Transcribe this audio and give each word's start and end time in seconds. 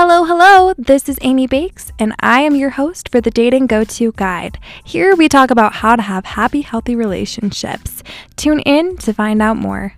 Hello, 0.00 0.22
hello. 0.22 0.74
This 0.78 1.08
is 1.08 1.18
Amy 1.22 1.48
Bakes, 1.48 1.90
and 1.98 2.14
I 2.20 2.42
am 2.42 2.54
your 2.54 2.70
host 2.70 3.08
for 3.08 3.20
the 3.20 3.32
Dating 3.32 3.66
Go 3.66 3.82
To 3.82 4.12
Guide. 4.12 4.56
Here 4.84 5.16
we 5.16 5.28
talk 5.28 5.50
about 5.50 5.72
how 5.72 5.96
to 5.96 6.02
have 6.02 6.24
happy, 6.24 6.60
healthy 6.60 6.94
relationships. 6.94 8.04
Tune 8.36 8.60
in 8.60 8.96
to 8.98 9.12
find 9.12 9.42
out 9.42 9.56
more. 9.56 9.97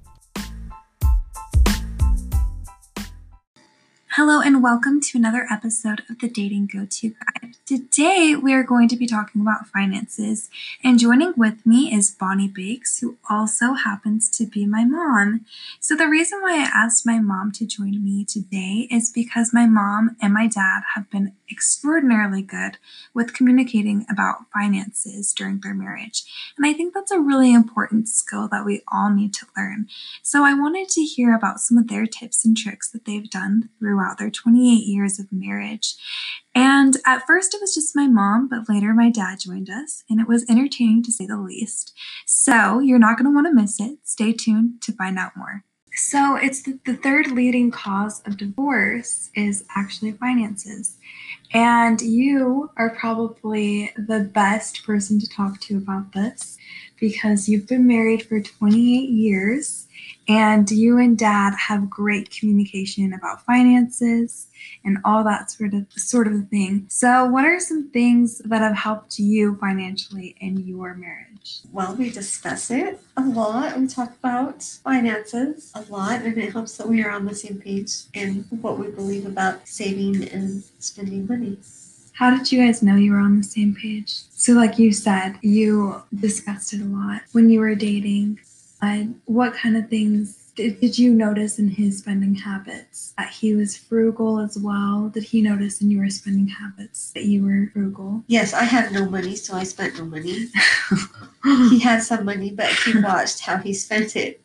Hello, 4.23 4.43
and 4.43 4.63
welcome 4.63 5.01
to 5.01 5.17
another 5.17 5.47
episode 5.51 6.03
of 6.11 6.19
the 6.19 6.29
Dating 6.29 6.69
Go 6.71 6.85
To 6.85 7.09
Guide. 7.09 7.55
Today, 7.65 8.37
we 8.37 8.53
are 8.53 8.63
going 8.63 8.87
to 8.89 8.97
be 8.97 9.07
talking 9.07 9.41
about 9.41 9.69
finances, 9.69 10.51
and 10.85 10.99
joining 10.99 11.33
with 11.39 11.65
me 11.65 11.91
is 11.91 12.11
Bonnie 12.11 12.47
Bakes, 12.47 12.99
who 12.99 13.17
also 13.31 13.73
happens 13.73 14.29
to 14.37 14.45
be 14.45 14.67
my 14.67 14.85
mom. 14.85 15.47
So, 15.81 15.97
the 15.97 16.07
reason 16.07 16.43
why 16.43 16.59
I 16.59 16.71
asked 16.71 17.07
my 17.07 17.19
mom 17.19 17.51
to 17.53 17.65
join 17.65 18.05
me 18.05 18.27
today 18.27 18.87
is 18.91 19.11
because 19.11 19.55
my 19.55 19.65
mom 19.65 20.19
and 20.21 20.35
my 20.35 20.47
dad 20.47 20.83
have 20.95 21.09
been 21.09 21.33
extraordinarily 21.51 22.43
good 22.43 22.79
with 23.15 23.35
communicating 23.35 24.07
about 24.11 24.47
finances 24.53 25.33
during 25.33 25.61
their 25.61 25.75
marriage. 25.75 26.25
And 26.57 26.67
I 26.67 26.73
think 26.73 26.95
that's 26.95 27.11
a 27.11 27.21
really 27.21 27.53
important 27.53 28.09
skill 28.09 28.49
that 28.49 28.65
we 28.65 28.83
all 28.91 29.11
need 29.11 29.35
to 29.35 29.47
learn. 29.57 29.89
So, 30.23 30.45
I 30.45 30.55
wanted 30.55 30.89
to 30.91 31.03
hear 31.03 31.35
about 31.35 31.61
some 31.61 31.77
of 31.79 31.89
their 31.89 32.07
tips 32.07 32.45
and 32.45 32.57
tricks 32.57 32.91
that 32.91 33.05
they've 33.05 33.31
done 33.31 33.71
throughout 33.79 34.19
their 34.19 34.31
28 34.31 34.87
years 34.87 35.19
of 35.19 35.33
marriage. 35.33 35.95
And 36.55 36.97
at 37.07 37.27
first, 37.27 37.55
it 37.55 37.61
was 37.61 37.75
just 37.75 37.95
my 37.95 38.09
mom, 38.09 38.49
but 38.49 38.69
later 38.69 38.93
my 38.93 39.11
dad 39.11 39.39
joined 39.41 39.71
us, 39.71 40.03
and 40.11 40.21
it 40.21 40.29
was 40.29 40.49
entertaining 40.49 41.03
to 41.05 41.13
say 41.13 41.27
the 41.27 41.37
least. 41.37 41.95
So, 42.27 42.81
you're 42.81 42.99
not 42.99 43.17
going 43.17 43.31
to 43.31 43.35
want 43.35 43.47
to 43.47 43.55
miss 43.55 43.81
it. 43.81 43.99
Stay 44.05 44.33
tuned 44.33 44.83
to 44.83 44.93
find 44.93 45.19
out 45.19 45.37
more. 45.37 45.65
So, 45.95 46.37
it's 46.37 46.63
the, 46.63 46.79
the 46.85 46.97
third 46.97 47.31
leading 47.31 47.71
cause 47.71 48.23
of 48.27 48.37
divorce 48.37 49.31
is 49.35 49.65
actually 49.77 50.13
finances. 50.13 50.97
And 51.53 52.01
you 52.01 52.71
are 52.77 52.91
probably 52.91 53.93
the 53.97 54.21
best 54.21 54.85
person 54.85 55.19
to 55.19 55.29
talk 55.29 55.61
to 55.63 55.77
about 55.77 56.13
this 56.13 56.57
because 57.01 57.49
you've 57.49 57.67
been 57.67 57.87
married 57.87 58.23
for 58.23 58.41
28 58.41 58.79
years 59.09 59.89
and 60.29 60.71
you 60.71 60.99
and 60.99 61.19
dad 61.19 61.55
have 61.55 61.91
great 61.91 62.31
communication 62.31 63.13
about 63.13 63.45
finances 63.45 64.47
and 64.85 64.99
all 65.05 65.25
that 65.25 65.51
sort 65.51 65.75
of 65.75 65.87
sort 65.97 66.29
of 66.29 66.49
thing. 66.49 66.87
So, 66.89 67.25
what 67.27 67.45
are 67.45 67.59
some 67.59 67.91
things 67.91 68.39
that 68.45 68.61
have 68.61 68.77
helped 68.77 69.19
you 69.19 69.57
financially 69.57 70.37
in 70.41 70.59
your 70.67 70.95
marriage? 70.95 71.30
Well, 71.73 71.95
we 71.97 72.11
discuss 72.11 72.71
it 72.71 73.01
a 73.17 73.23
lot. 73.23 73.79
We 73.79 73.87
talk 73.87 74.15
about 74.19 74.63
finances 74.63 75.73
a 75.75 75.83
lot, 75.91 76.23
and 76.23 76.37
it 76.37 76.53
helps 76.53 76.77
that 76.77 76.89
we 76.89 77.03
are 77.03 77.11
on 77.11 77.27
the 77.27 77.35
same 77.35 77.59
page 77.61 77.93
in 78.13 78.45
what 78.61 78.79
we 78.79 78.89
believe 78.89 79.27
about 79.27 79.67
saving 79.67 80.29
and 80.29 80.63
spending 80.79 81.27
money. 81.27 81.59
How 82.13 82.37
did 82.37 82.53
you 82.53 82.65
guys 82.65 82.83
know 82.83 82.97
you 82.97 83.13
were 83.13 83.19
on 83.19 83.39
the 83.39 83.45
same 83.45 83.75
page? 83.75 84.13
So, 84.33 84.53
like 84.53 84.79
you 84.79 84.93
said, 84.93 85.39
you 85.41 86.03
discussed 86.15 86.75
it 86.75 86.83
a 86.83 86.85
lot 86.85 87.23
when 87.33 87.49
you 87.49 87.61
were 87.61 87.75
dating. 87.75 88.41
What 89.25 89.55
kind 89.55 89.77
of 89.77 89.89
things 89.89 90.40
did, 90.57 90.81
did 90.81 90.99
you 90.99 91.13
notice 91.15 91.59
in 91.59 91.69
his 91.69 91.99
spending 91.99 92.35
habits 92.35 93.15
that 93.17 93.31
he 93.31 93.55
was 93.55 93.77
frugal 93.77 94.41
as 94.41 94.59
well? 94.59 95.11
Did 95.13 95.23
he 95.25 95.41
notice 95.43 95.81
in 95.81 95.91
your 95.91 96.09
spending 96.11 96.49
habits 96.49 97.11
that 97.13 97.25
you 97.25 97.45
were 97.45 97.71
frugal? 97.73 98.23
Yes, 98.27 98.53
I 98.53 98.65
had 98.65 98.93
no 98.93 99.09
money, 99.09 99.37
so 99.37 99.55
I 99.57 99.65
spent 99.65 99.97
no 99.99 100.05
money. 100.05 100.49
he 101.71 101.79
had 101.79 102.03
some 102.03 102.25
money, 102.25 102.51
but 102.51 102.67
he 102.85 102.99
watched 103.03 103.41
how 103.41 103.57
he 103.59 103.73
spent 103.73 104.17
it. 104.17 104.41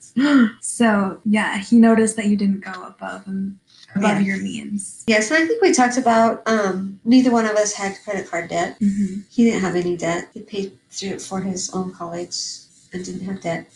So, 0.62 1.20
yeah, 1.26 1.58
he 1.60 1.78
noticed 1.78 2.16
that 2.18 2.28
you 2.28 2.38
didn't 2.38 2.62
go 2.62 2.72
above 2.86 3.28
and 3.28 3.58
above 3.96 4.20
Yeah. 4.22 4.28
your 4.28 4.38
means. 4.38 5.04
Yes, 5.08 5.30
and 5.32 5.44
I 5.44 5.46
think 5.48 5.62
we 5.62 5.74
talked 5.74 5.98
about 5.98 6.42
um, 6.48 7.00
neither 7.04 7.32
one 7.32 7.46
of 7.46 7.56
us 7.56 7.74
had 7.74 7.98
credit 8.04 8.30
card 8.30 8.50
debt. 8.50 8.78
hmm 8.80 9.22
He 9.30 9.44
didn't 9.44 9.62
have 9.62 9.76
any 9.76 9.98
debt. 9.98 10.30
He 10.34 10.42
paid 10.42 10.78
through 10.90 11.10
it 11.16 11.22
for 11.22 11.42
his 11.42 11.70
own 11.74 11.92
college 11.94 12.36
and 12.94 13.04
didn't 13.04 13.26
have 13.26 13.42
debt. 13.42 13.70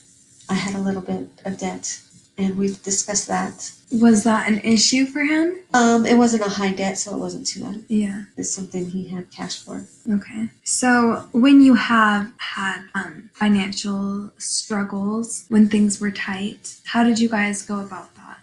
I 0.49 0.53
had 0.55 0.73
a 0.75 0.79
little 0.81 1.01
bit 1.01 1.29
of 1.45 1.57
debt, 1.57 1.99
and 2.39 2.57
we've 2.57 2.81
discussed 2.83 3.27
that. 3.27 3.71
Was 3.91 4.23
that 4.23 4.47
an 4.47 4.59
issue 4.59 5.05
for 5.05 5.21
him? 5.21 5.59
Um, 5.73 6.05
it 6.05 6.15
wasn't 6.15 6.45
a 6.45 6.49
high 6.49 6.71
debt, 6.71 6.97
so 6.97 7.13
it 7.15 7.19
wasn't 7.19 7.47
too 7.47 7.61
bad. 7.63 7.83
Yeah. 7.87 8.23
It's 8.37 8.53
something 8.53 8.89
he 8.89 9.09
had 9.09 9.29
cash 9.31 9.59
for. 9.59 9.85
Okay. 10.09 10.49
So 10.63 11.27
when 11.33 11.61
you 11.61 11.73
have 11.75 12.31
had 12.37 12.83
um, 12.95 13.29
financial 13.33 14.31
struggles, 14.37 15.45
when 15.49 15.67
things 15.67 15.99
were 15.99 16.11
tight, 16.11 16.77
how 16.85 17.03
did 17.03 17.19
you 17.19 17.29
guys 17.29 17.61
go 17.63 17.79
about 17.79 18.15
that? 18.15 18.37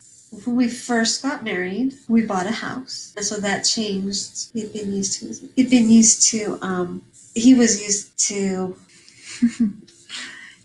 When 0.45 0.57
we 0.57 0.69
first 0.69 1.23
got 1.23 1.45
married, 1.45 1.95
we 2.09 2.27
bought 2.27 2.47
a 2.47 2.51
house, 2.51 3.15
and 3.17 3.25
so 3.25 3.37
that 3.37 3.63
changed. 3.63 4.53
He'd 4.53 4.73
been 4.73 4.93
used 4.93 5.21
to. 5.21 5.49
He'd 5.55 5.71
been 5.71 5.89
used 5.89 6.29
to. 6.31 6.59
Um, 6.61 7.03
he 7.35 7.55
was 7.55 7.81
used 7.83 8.19
to. 8.29 8.77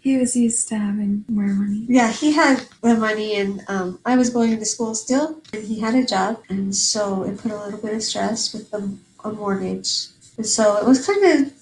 He 0.02 0.18
was 0.18 0.36
used 0.36 0.68
to 0.70 0.76
having 0.78 1.26
more 1.30 1.46
money. 1.46 1.86
Yeah, 1.88 2.12
he 2.12 2.32
had 2.32 2.66
the 2.82 2.96
money, 2.96 3.36
and 3.36 3.64
um, 3.68 4.00
I 4.04 4.18
was 4.18 4.32
going 4.32 4.58
to 4.58 4.66
school 4.66 4.96
still, 4.96 5.42
and 5.54 5.64
he 5.64 5.80
had 5.80 5.94
a 5.96 6.04
job, 6.06 6.42
and 6.50 6.76
so 6.76 7.24
it 7.24 7.38
put 7.38 7.52
a 7.52 7.58
little 7.64 7.80
bit 7.80 7.94
of 7.94 8.04
stress 8.04 8.52
with 8.54 8.72
the 8.72 8.98
a 9.24 9.32
mortgage, 9.32 10.08
and 10.38 10.46
so 10.46 10.78
it 10.78 10.86
was 10.86 11.06
kind 11.06 11.24
of 11.24 11.54